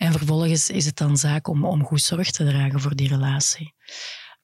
En 0.00 0.12
vervolgens 0.12 0.70
is 0.70 0.84
het 0.84 0.96
dan 0.96 1.16
zaak 1.16 1.48
om, 1.48 1.64
om 1.64 1.84
goed 1.84 2.00
zorg 2.00 2.30
te 2.30 2.44
dragen 2.44 2.80
voor 2.80 2.94
die 2.96 3.08
relatie. 3.08 3.74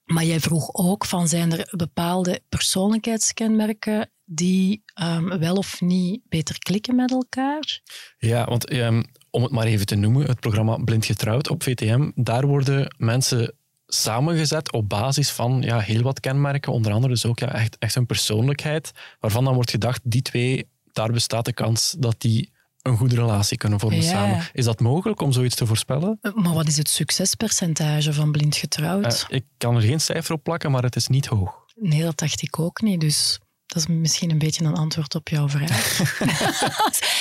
Maar 0.03 0.23
jij 0.23 0.39
vroeg 0.39 0.69
ook 0.73 1.05
van 1.05 1.27
zijn 1.27 1.51
er 1.51 1.73
bepaalde 1.77 2.41
persoonlijkheidskenmerken 2.49 4.09
die 4.25 4.83
um, 5.01 5.39
wel 5.39 5.55
of 5.55 5.81
niet 5.81 6.21
beter 6.29 6.59
klikken 6.59 6.95
met 6.95 7.11
elkaar? 7.11 7.81
Ja, 8.17 8.45
want 8.45 8.73
um, 8.73 9.05
om 9.29 9.43
het 9.43 9.51
maar 9.51 9.65
even 9.65 9.85
te 9.85 9.95
noemen, 9.95 10.25
het 10.25 10.39
programma 10.39 10.77
Blind 10.77 11.05
Getrouwd 11.05 11.49
op 11.49 11.63
VTM, 11.63 12.11
daar 12.15 12.47
worden 12.47 12.95
mensen 12.97 13.55
samengezet 13.87 14.71
op 14.71 14.89
basis 14.89 15.31
van 15.31 15.61
ja, 15.61 15.79
heel 15.79 16.01
wat 16.01 16.19
kenmerken, 16.19 16.73
onder 16.73 16.91
andere 16.91 17.13
dus 17.13 17.25
ook 17.25 17.39
ja, 17.39 17.53
echt, 17.53 17.77
echt 17.77 17.95
een 17.95 18.05
persoonlijkheid, 18.05 18.91
waarvan 19.19 19.43
dan 19.43 19.53
wordt 19.53 19.71
gedacht, 19.71 20.01
die 20.03 20.21
twee, 20.21 20.69
daar 20.91 21.11
bestaat 21.11 21.45
de 21.45 21.53
kans 21.53 21.95
dat 21.99 22.15
die 22.21 22.55
een 22.87 22.97
goede 22.97 23.15
relatie 23.15 23.57
kunnen 23.57 23.79
vormen 23.79 24.03
samen. 24.03 24.47
Is 24.53 24.65
dat 24.65 24.79
mogelijk 24.79 25.21
om 25.21 25.31
zoiets 25.31 25.55
te 25.55 25.65
voorspellen? 25.65 26.19
Maar 26.33 26.53
wat 26.53 26.67
is 26.67 26.77
het 26.77 26.89
succespercentage 26.89 28.13
van 28.13 28.31
blind 28.31 28.55
getrouwd? 28.55 29.25
Uh, 29.29 29.37
ik 29.37 29.45
kan 29.57 29.75
er 29.75 29.81
geen 29.81 29.99
cijfer 29.99 30.33
op 30.33 30.43
plakken, 30.43 30.71
maar 30.71 30.83
het 30.83 30.95
is 30.95 31.07
niet 31.07 31.25
hoog. 31.25 31.65
Nee, 31.75 32.01
dat 32.01 32.17
dacht 32.17 32.41
ik 32.41 32.59
ook 32.59 32.81
niet. 32.81 32.99
Dus 32.99 33.39
dat 33.65 33.77
is 33.77 33.87
misschien 33.87 34.31
een 34.31 34.37
beetje 34.37 34.65
een 34.65 34.75
antwoord 34.75 35.15
op 35.15 35.27
jouw 35.27 35.49
vraag. 35.49 35.97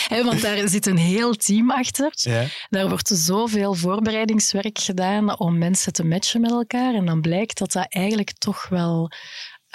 Want 0.25 0.41
daar 0.43 0.69
zit 0.69 0.87
een 0.87 0.97
heel 0.97 1.35
team 1.35 1.71
achter. 1.71 2.11
Ja. 2.15 2.47
Daar 2.69 2.89
wordt 2.89 3.09
zoveel 3.09 3.75
voorbereidingswerk 3.75 4.79
gedaan 4.79 5.39
om 5.39 5.59
mensen 5.59 5.93
te 5.93 6.05
matchen 6.05 6.41
met 6.41 6.51
elkaar. 6.51 6.95
En 6.95 7.07
dan 7.07 7.21
blijkt 7.21 7.59
dat 7.59 7.73
dat 7.73 7.87
eigenlijk 7.89 8.33
toch 8.33 8.69
wel 8.69 9.11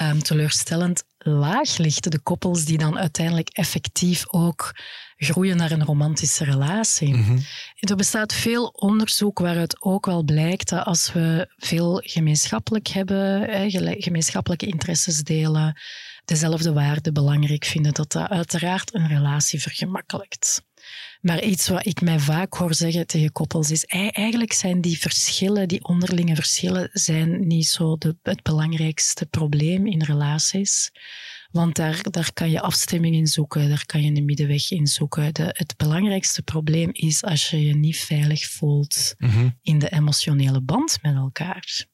um, 0.02 0.24
teleurstellend 0.24 1.04
laag 1.24 1.78
ligt. 1.78 2.12
De 2.12 2.20
koppels 2.20 2.66
die 2.66 2.78
dan 2.78 3.00
uiteindelijk 3.00 3.50
effectief 3.50 4.24
ook 4.28 4.76
groeien 5.16 5.58
naar 5.58 5.72
een 5.72 5.86
romantische 5.86 6.44
relatie. 6.44 7.14
Mm 7.14 7.40
Er 7.80 7.96
bestaat 7.96 8.34
veel 8.34 8.68
onderzoek 8.68 9.40
waaruit 9.40 9.82
ook 9.82 10.06
wel 10.06 10.24
blijkt 10.24 10.70
dat 10.70 10.86
als 10.86 11.14
we 11.14 11.54
veel 11.58 12.02
gemeenschappelijk 12.06 12.88
hebben, 12.88 13.48
gemeenschappelijke 14.02 14.66
interesses 14.66 15.24
delen, 15.24 15.80
dezelfde 16.26 16.74
waarden 16.74 17.14
belangrijk 17.14 17.66
vinden, 17.66 17.94
dat 17.94 18.12
dat 18.12 18.30
uiteraard 18.30 18.94
een 18.94 19.08
relatie 19.08 19.62
vergemakkelijkt. 19.62 20.64
Maar 21.22 21.44
iets 21.44 21.68
wat 21.68 21.86
ik 21.86 22.02
mij 22.02 22.20
vaak 22.20 22.54
hoor 22.54 22.74
zeggen 22.74 23.08
tegen 23.08 23.32
koppels 23.32 23.72
is, 23.72 23.86
eigenlijk 23.86 24.54
zijn 24.54 24.82
die 24.82 25.00
verschillen, 25.00 25.68
die 25.68 25.84
onderlinge 25.84 26.36
verschillen, 26.36 26.90
zijn 26.94 27.48
niet 27.48 27.68
zo 27.68 27.98
de, 27.98 28.18
het 28.22 28.44
belangrijkste 28.44 29.26
probleem 29.26 29.88
in 29.88 30.02
relaties. 30.04 30.92
Want 31.52 31.76
daar, 31.76 32.02
daar 32.02 32.34
kan 32.34 32.50
je 32.50 32.62
afstemming 32.62 33.16
in 33.16 33.28
zoeken, 33.28 33.70
daar 33.70 33.86
kan 33.86 34.02
je 34.02 34.12
een 34.12 34.26
middenweg 34.26 34.72
in 34.72 34.88
zoeken. 34.88 35.34
De, 35.34 35.44
het 35.58 35.78
belangrijkste 35.78 36.42
probleem 36.42 36.90
is 36.92 37.24
als 37.24 37.50
je 37.50 37.66
je 37.66 37.76
niet 37.76 37.98
veilig 37.98 38.46
voelt 38.46 39.16
mhm. 39.18 39.50
in 39.62 39.80
de 39.80 39.90
emotionele 39.90 40.62
band 40.62 41.00
met 41.02 41.16
elkaar. 41.16 41.86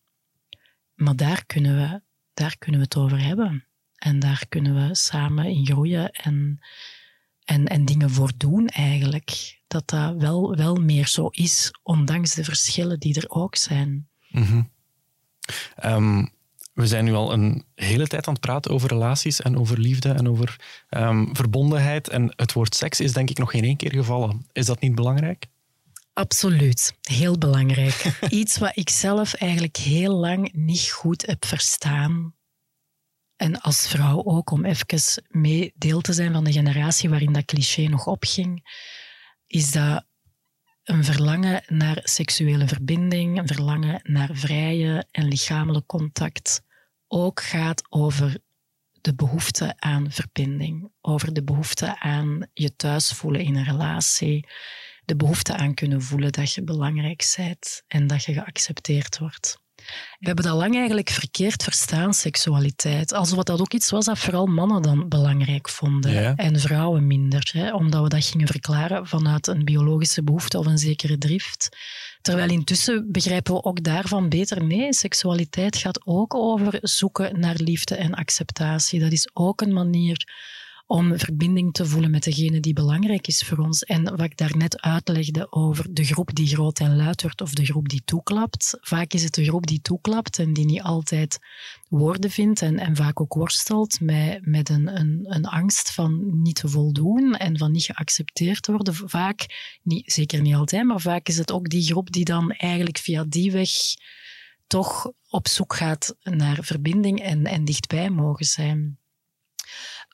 Maar 0.93 1.15
daar 1.15 1.45
kunnen, 1.45 1.75
we, 1.75 2.01
daar 2.33 2.57
kunnen 2.57 2.79
we 2.79 2.85
het 2.85 2.97
over 2.97 3.21
hebben. 3.23 3.65
En 3.95 4.19
daar 4.19 4.45
kunnen 4.49 4.87
we 4.87 4.95
samen 4.95 5.45
in 5.45 5.65
groeien 5.65 6.11
en, 6.11 6.59
en, 7.47 7.67
en 7.67 7.85
dingen 7.85 8.09
voor 8.09 8.31
doen 8.37 8.67
eigenlijk. 8.67 9.59
Dat 9.67 9.89
dat 9.89 10.15
wel, 10.17 10.55
wel 10.55 10.75
meer 10.75 11.07
zo 11.07 11.27
is, 11.27 11.71
ondanks 11.83 12.33
de 12.33 12.43
verschillen 12.43 12.99
die 12.99 13.15
er 13.15 13.29
ook 13.29 13.55
zijn. 13.55 14.07
Mhm. 14.29 14.61
Ehm, 15.75 16.25
we 16.73 16.87
zijn 16.87 17.05
nu 17.05 17.13
al 17.13 17.33
een 17.33 17.63
hele 17.75 18.07
tijd 18.07 18.27
aan 18.27 18.33
het 18.33 18.41
praten 18.41 18.71
over 18.71 18.89
relaties 18.89 19.41
en 19.41 19.57
over 19.57 19.79
liefde 19.79 20.09
en 20.09 20.29
over 20.29 20.59
um, 20.89 21.35
verbondenheid. 21.35 22.09
En 22.09 22.33
het 22.35 22.53
woord 22.53 22.75
seks 22.75 22.99
is 22.99 23.13
denk 23.13 23.29
ik 23.29 23.37
nog 23.37 23.51
geen 23.51 23.63
één 23.63 23.77
keer 23.77 23.91
gevallen. 23.91 24.47
Is 24.51 24.65
dat 24.65 24.79
niet 24.79 24.95
belangrijk? 24.95 25.45
Absoluut, 26.13 26.93
heel 27.01 27.37
belangrijk. 27.37 28.17
Iets 28.29 28.57
wat 28.57 28.71
ik 28.73 28.89
zelf 28.89 29.33
eigenlijk 29.33 29.77
heel 29.77 30.13
lang 30.13 30.53
niet 30.53 30.89
goed 30.89 31.25
heb 31.25 31.45
verstaan. 31.45 32.33
En 33.37 33.61
als 33.61 33.87
vrouw 33.87 34.23
ook, 34.23 34.51
om 34.51 34.65
even 34.65 35.23
mee 35.27 35.73
deel 35.75 36.01
te 36.01 36.13
zijn 36.13 36.33
van 36.33 36.43
de 36.43 36.51
generatie 36.51 37.09
waarin 37.09 37.33
dat 37.33 37.45
cliché 37.45 37.87
nog 37.87 38.07
opging, 38.07 38.69
is 39.47 39.71
dat 39.71 40.05
een 40.83 41.03
verlangen 41.03 41.63
naar 41.67 41.99
seksuele 42.03 42.67
verbinding, 42.67 43.37
een 43.37 43.47
verlangen 43.47 43.99
naar 44.03 44.29
vrije 44.33 45.05
en 45.11 45.27
lichamelijk 45.27 45.85
contact 45.85 46.61
ook 47.07 47.41
gaat 47.41 47.83
over 47.89 48.37
de 49.01 49.15
behoefte 49.15 49.73
aan 49.79 50.11
verbinding, 50.11 50.91
over 51.01 51.33
de 51.33 51.43
behoefte 51.43 51.99
aan 51.99 52.49
je 52.53 52.75
thuis 52.75 53.11
voelen 53.11 53.41
in 53.41 53.55
een 53.55 53.63
relatie, 53.63 54.47
de 55.05 55.15
behoefte 55.15 55.53
aan 55.53 55.73
kunnen 55.73 56.01
voelen 56.01 56.31
dat 56.31 56.53
je 56.53 56.63
belangrijk 56.63 57.33
bent 57.35 57.83
en 57.87 58.07
dat 58.07 58.23
je 58.23 58.33
geaccepteerd 58.33 59.17
wordt. 59.17 59.65
We 60.19 60.27
hebben 60.27 60.45
dat 60.45 60.55
lang 60.55 60.75
eigenlijk 60.75 61.09
verkeerd 61.09 61.63
verstaan, 61.63 62.13
seksualiteit. 62.13 63.13
Alsof 63.13 63.43
dat 63.43 63.61
ook 63.61 63.73
iets 63.73 63.89
was 63.89 64.05
dat 64.05 64.19
vooral 64.19 64.45
mannen 64.45 64.81
dan 64.81 65.07
belangrijk 65.07 65.69
vonden 65.69 66.35
en 66.35 66.59
vrouwen 66.59 67.07
minder. 67.07 67.49
Hè, 67.53 67.73
omdat 67.73 68.03
we 68.03 68.09
dat 68.09 68.25
gingen 68.25 68.47
verklaren 68.47 69.07
vanuit 69.07 69.47
een 69.47 69.65
biologische 69.65 70.23
behoefte 70.23 70.57
of 70.57 70.65
een 70.65 70.77
zekere 70.77 71.17
drift. 71.17 71.69
Terwijl 72.21 72.49
intussen 72.49 73.11
begrijpen 73.11 73.53
we 73.53 73.63
ook 73.63 73.83
daarvan 73.83 74.29
beter, 74.29 74.63
nee, 74.63 74.93
seksualiteit 74.93 75.77
gaat 75.77 76.01
ook 76.05 76.35
over 76.35 76.79
zoeken 76.81 77.39
naar 77.39 77.55
liefde 77.55 77.95
en 77.95 78.13
acceptatie. 78.13 78.99
Dat 78.99 79.11
is 79.11 79.29
ook 79.33 79.61
een 79.61 79.73
manier 79.73 80.27
om 80.87 81.19
verbinding 81.19 81.73
te 81.73 81.85
voelen 81.85 82.11
met 82.11 82.23
degene 82.23 82.59
die 82.59 82.73
belangrijk 82.73 83.27
is 83.27 83.43
voor 83.43 83.57
ons. 83.57 83.83
En 83.83 84.03
wat 84.03 84.21
ik 84.21 84.37
daarnet 84.37 84.81
uitlegde 84.81 85.51
over 85.51 85.93
de 85.93 86.03
groep 86.03 86.35
die 86.35 86.47
groot 86.47 86.79
en 86.79 86.95
luid 86.95 87.21
wordt 87.21 87.41
of 87.41 87.53
de 87.53 87.65
groep 87.65 87.89
die 87.89 88.01
toeklapt. 88.05 88.77
Vaak 88.81 89.13
is 89.13 89.23
het 89.23 89.33
de 89.33 89.43
groep 89.43 89.67
die 89.67 89.81
toeklapt 89.81 90.39
en 90.39 90.53
die 90.53 90.65
niet 90.65 90.81
altijd 90.81 91.39
woorden 91.89 92.31
vindt 92.31 92.61
en, 92.61 92.79
en 92.79 92.95
vaak 92.95 93.21
ook 93.21 93.33
worstelt 93.33 93.99
met, 93.99 94.45
met 94.45 94.69
een, 94.69 94.99
een, 94.99 95.25
een 95.27 95.45
angst 95.45 95.93
van 95.93 96.41
niet 96.41 96.55
te 96.55 96.67
voldoen 96.67 97.33
en 97.33 97.57
van 97.57 97.71
niet 97.71 97.85
geaccepteerd 97.85 98.61
te 98.61 98.71
worden. 98.71 98.93
Vaak, 98.93 99.45
niet, 99.83 100.11
zeker 100.11 100.41
niet 100.41 100.55
altijd, 100.55 100.83
maar 100.83 101.01
vaak 101.01 101.27
is 101.27 101.37
het 101.37 101.51
ook 101.51 101.69
die 101.69 101.83
groep 101.83 102.11
die 102.11 102.25
dan 102.25 102.51
eigenlijk 102.51 102.97
via 102.97 103.23
die 103.23 103.51
weg 103.51 103.69
toch 104.67 105.11
op 105.29 105.47
zoek 105.47 105.75
gaat 105.75 106.15
naar 106.21 106.57
verbinding 106.61 107.21
en, 107.21 107.45
en 107.45 107.65
dichtbij 107.65 108.09
mogen 108.09 108.45
zijn. 108.45 108.99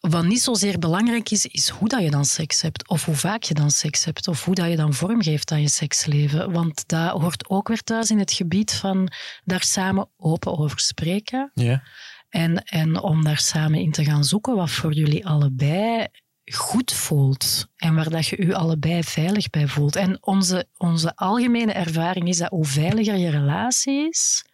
Wat 0.10 0.26
niet 0.26 0.42
zozeer 0.42 0.80
belangrijk 0.80 1.30
is, 1.30 1.46
is 1.46 1.70
hoe 1.70 1.88
dat 1.88 2.02
je 2.02 2.10
dan 2.10 2.26
seks 2.26 2.62
hebt, 2.62 2.88
of 2.88 3.06
hoe 3.06 3.16
vaak 3.16 3.44
je 3.44 3.54
dan 3.54 3.72
seks 3.72 4.06
hebt, 4.06 4.28
of 4.28 4.46
hoe 4.46 4.56
dat 4.56 4.70
je 4.70 4.76
dan 4.76 4.94
vormgeeft 4.94 5.52
aan 5.52 5.62
je 5.62 5.70
seksleven. 5.70 6.52
Want 6.52 6.88
dat 6.88 7.12
hoort 7.22 7.50
ook 7.50 7.68
weer 7.68 7.84
thuis 7.84 8.12
in 8.12 8.20
het 8.20 8.32
gebied 8.32 8.74
van 8.74 9.12
daar 9.44 9.64
samen 9.64 10.10
open 10.18 10.58
over 10.58 10.80
spreken. 10.80 11.52
Ja. 11.54 11.84
En, 12.30 12.64
en 12.64 13.00
om 13.00 13.24
daar 13.24 13.38
samen 13.38 13.80
in 13.80 13.92
te 13.92 14.04
gaan 14.04 14.24
zoeken 14.24 14.56
wat 14.56 14.70
voor 14.70 14.94
jullie 14.94 15.28
allebei 15.28 16.08
goed 16.52 16.94
voelt 16.94 17.68
en 17.76 17.96
waar 17.96 18.10
dat 18.10 18.28
je 18.28 18.38
u 18.38 18.54
allebei 18.54 19.04
veilig 19.04 19.50
bij 19.50 19.68
voelt. 19.68 19.96
En 19.96 20.18
onze, 20.22 20.68
onze 20.78 21.16
algemene 21.16 21.72
ervaring 21.72 22.28
is 22.28 22.38
dat 22.38 22.50
hoe 22.50 22.66
veiliger 22.66 23.18
je 23.18 23.30
relatie 23.30 24.08
is, 24.10 24.46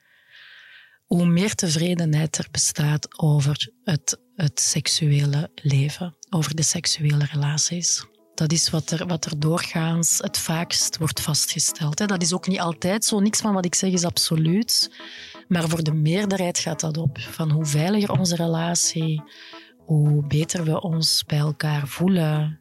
hoe 1.09 1.25
meer 1.25 1.55
tevredenheid 1.55 2.37
er 2.37 2.47
bestaat 2.51 3.19
over 3.19 3.71
het, 3.83 4.19
het 4.35 4.59
seksuele 4.59 5.49
leven, 5.55 6.15
over 6.29 6.55
de 6.55 6.61
seksuele 6.61 7.25
relaties. 7.31 8.05
Dat 8.33 8.51
is 8.51 8.69
wat 8.69 8.91
er, 8.91 9.07
wat 9.07 9.25
er 9.25 9.39
doorgaans 9.39 10.17
het 10.17 10.37
vaakst 10.37 10.97
wordt 10.97 11.21
vastgesteld. 11.21 11.97
Dat 11.97 12.21
is 12.21 12.33
ook 12.33 12.47
niet 12.47 12.59
altijd 12.59 13.05
zo. 13.05 13.19
Niks 13.19 13.41
van 13.41 13.53
wat 13.53 13.65
ik 13.65 13.75
zeg 13.75 13.91
is 13.91 14.03
absoluut. 14.03 14.91
Maar 15.47 15.69
voor 15.69 15.83
de 15.83 15.93
meerderheid 15.93 16.59
gaat 16.59 16.79
dat 16.79 16.97
op. 16.97 17.19
Van 17.19 17.51
hoe 17.51 17.65
veiliger 17.65 18.11
onze 18.19 18.35
relatie, 18.35 19.23
hoe 19.77 20.27
beter 20.27 20.63
we 20.63 20.81
ons 20.81 21.23
bij 21.25 21.37
elkaar 21.37 21.87
voelen, 21.87 22.59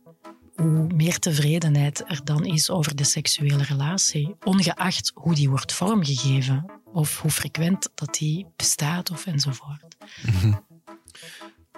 hoe 0.63 0.87
meer 0.95 1.19
tevredenheid 1.19 2.05
er 2.07 2.21
dan 2.25 2.45
is 2.45 2.71
over 2.71 2.97
de 2.97 3.05
seksuele 3.05 3.63
relatie, 3.63 4.35
ongeacht 4.45 5.13
hoe 5.15 5.35
die 5.35 5.49
wordt 5.49 5.73
vormgegeven 5.73 6.65
of 6.93 7.21
hoe 7.21 7.31
frequent 7.31 7.89
dat 7.95 8.15
die 8.15 8.47
bestaat 8.57 9.11
of 9.11 9.27
enzovoort. 9.27 9.97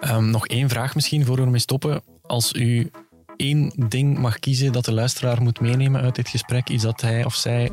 um, 0.09 0.29
nog 0.29 0.47
één 0.47 0.69
vraag 0.69 0.95
misschien 0.95 1.25
voor 1.25 1.35
we 1.35 1.41
ermee 1.41 1.59
stoppen. 1.59 2.01
Als 2.21 2.53
u 2.53 2.91
één 3.35 3.73
ding 3.87 4.17
mag 4.17 4.39
kiezen 4.39 4.71
dat 4.71 4.85
de 4.85 4.93
luisteraar 4.93 5.41
moet 5.41 5.59
meenemen 5.59 6.01
uit 6.01 6.15
dit 6.15 6.29
gesprek, 6.29 6.69
iets 6.69 6.83
dat 6.83 7.01
hij 7.01 7.25
of 7.25 7.35
zij 7.35 7.71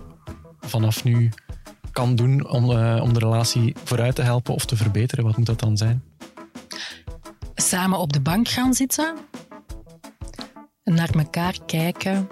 vanaf 0.60 1.04
nu 1.04 1.30
kan 1.92 2.16
doen 2.16 2.48
om, 2.48 2.70
uh, 2.70 3.00
om 3.02 3.12
de 3.12 3.18
relatie 3.18 3.74
vooruit 3.84 4.14
te 4.14 4.22
helpen 4.22 4.54
of 4.54 4.64
te 4.64 4.76
verbeteren, 4.76 5.24
wat 5.24 5.36
moet 5.36 5.46
dat 5.46 5.60
dan 5.60 5.76
zijn? 5.76 6.02
Samen 7.54 7.98
op 7.98 8.12
de 8.12 8.20
bank 8.20 8.48
gaan 8.48 8.74
zitten, 8.74 9.16
naar 10.94 11.10
elkaar 11.14 11.58
kijken 11.66 12.28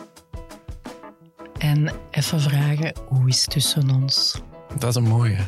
en 1.58 1.92
even 2.10 2.40
vragen 2.40 2.92
hoe 3.08 3.28
is 3.28 3.40
het 3.40 3.50
tussen 3.50 3.90
ons. 3.90 4.40
Dat 4.78 4.88
is 4.88 4.94
een 4.94 5.08
mooie. 5.08 5.38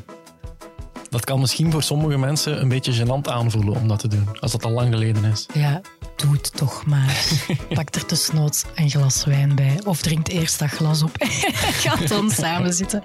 Dat 1.10 1.24
kan 1.24 1.40
misschien 1.40 1.70
voor 1.70 1.82
sommige 1.82 2.18
mensen 2.18 2.60
een 2.60 2.68
beetje 2.68 3.04
gênant 3.04 3.28
aanvoelen 3.28 3.74
om 3.74 3.88
dat 3.88 3.98
te 3.98 4.08
doen, 4.08 4.40
als 4.40 4.52
dat 4.52 4.64
al 4.64 4.70
lang 4.70 4.92
geleden 4.92 5.24
is. 5.24 5.46
Ja, 5.54 5.80
doe 6.16 6.32
het 6.32 6.56
toch 6.56 6.86
maar. 6.86 7.26
Pak 7.74 7.94
er 7.94 8.08
desnoods 8.08 8.64
een 8.74 8.90
glas 8.90 9.24
wijn 9.24 9.54
bij. 9.54 9.80
Of 9.84 10.00
drink 10.00 10.28
eerst 10.28 10.58
dat 10.58 10.70
glas 10.70 11.02
op 11.02 11.16
en 11.16 11.28
ga 11.28 11.96
dan 11.96 12.30
samen 12.30 12.74
zitten. 12.74 13.02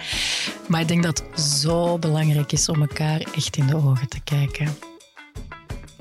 Maar 0.68 0.82
ik 0.82 0.88
denk 0.88 1.04
dat 1.04 1.24
het 1.32 1.42
zo 1.42 1.98
belangrijk 1.98 2.52
is 2.52 2.70
om 2.70 2.82
elkaar 2.82 3.20
echt 3.36 3.58
in 3.58 3.68
de 3.68 3.76
ogen 3.76 4.08
te 4.08 4.20
kijken. 4.24 4.93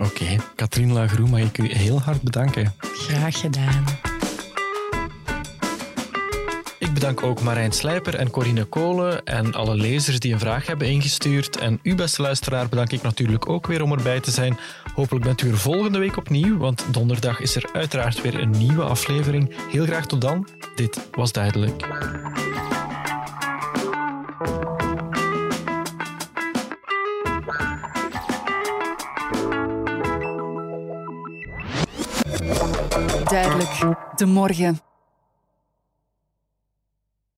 Oké, 0.04 0.22
okay. 0.22 0.40
Katrien 0.56 0.92
Lagroe, 0.92 1.28
mag 1.28 1.40
ik 1.40 1.58
u 1.58 1.72
heel 1.72 2.00
hard 2.00 2.22
bedanken. 2.22 2.74
Graag 2.78 3.40
gedaan. 3.40 3.84
Ik 6.78 6.92
bedank 6.94 7.22
ook 7.22 7.40
Marijn 7.40 7.72
Slijper 7.72 8.14
en 8.14 8.30
Corine 8.30 8.64
Kolen 8.64 9.24
en 9.24 9.54
alle 9.54 9.74
lezers 9.74 10.18
die 10.18 10.32
een 10.32 10.38
vraag 10.38 10.66
hebben 10.66 10.88
ingestuurd. 10.88 11.56
En 11.56 11.78
u, 11.82 11.94
beste 11.94 12.22
luisteraar, 12.22 12.68
bedank 12.68 12.92
ik 12.92 13.02
natuurlijk 13.02 13.48
ook 13.48 13.66
weer 13.66 13.82
om 13.82 13.92
erbij 13.92 14.20
te 14.20 14.30
zijn. 14.30 14.58
Hopelijk 14.94 15.24
bent 15.24 15.42
u 15.42 15.50
er 15.50 15.58
volgende 15.58 15.98
week 15.98 16.16
opnieuw, 16.16 16.58
want 16.58 16.84
donderdag 16.90 17.40
is 17.40 17.56
er 17.56 17.70
uiteraard 17.72 18.20
weer 18.20 18.40
een 18.40 18.50
nieuwe 18.50 18.82
aflevering. 18.82 19.54
Heel 19.70 19.84
graag 19.84 20.06
tot 20.06 20.20
dan. 20.20 20.48
Dit 20.74 21.08
was 21.10 21.32
duidelijk. 21.32 21.86
Duidelijk, 33.32 33.96
de 34.16 34.26
morgen. 34.26 34.91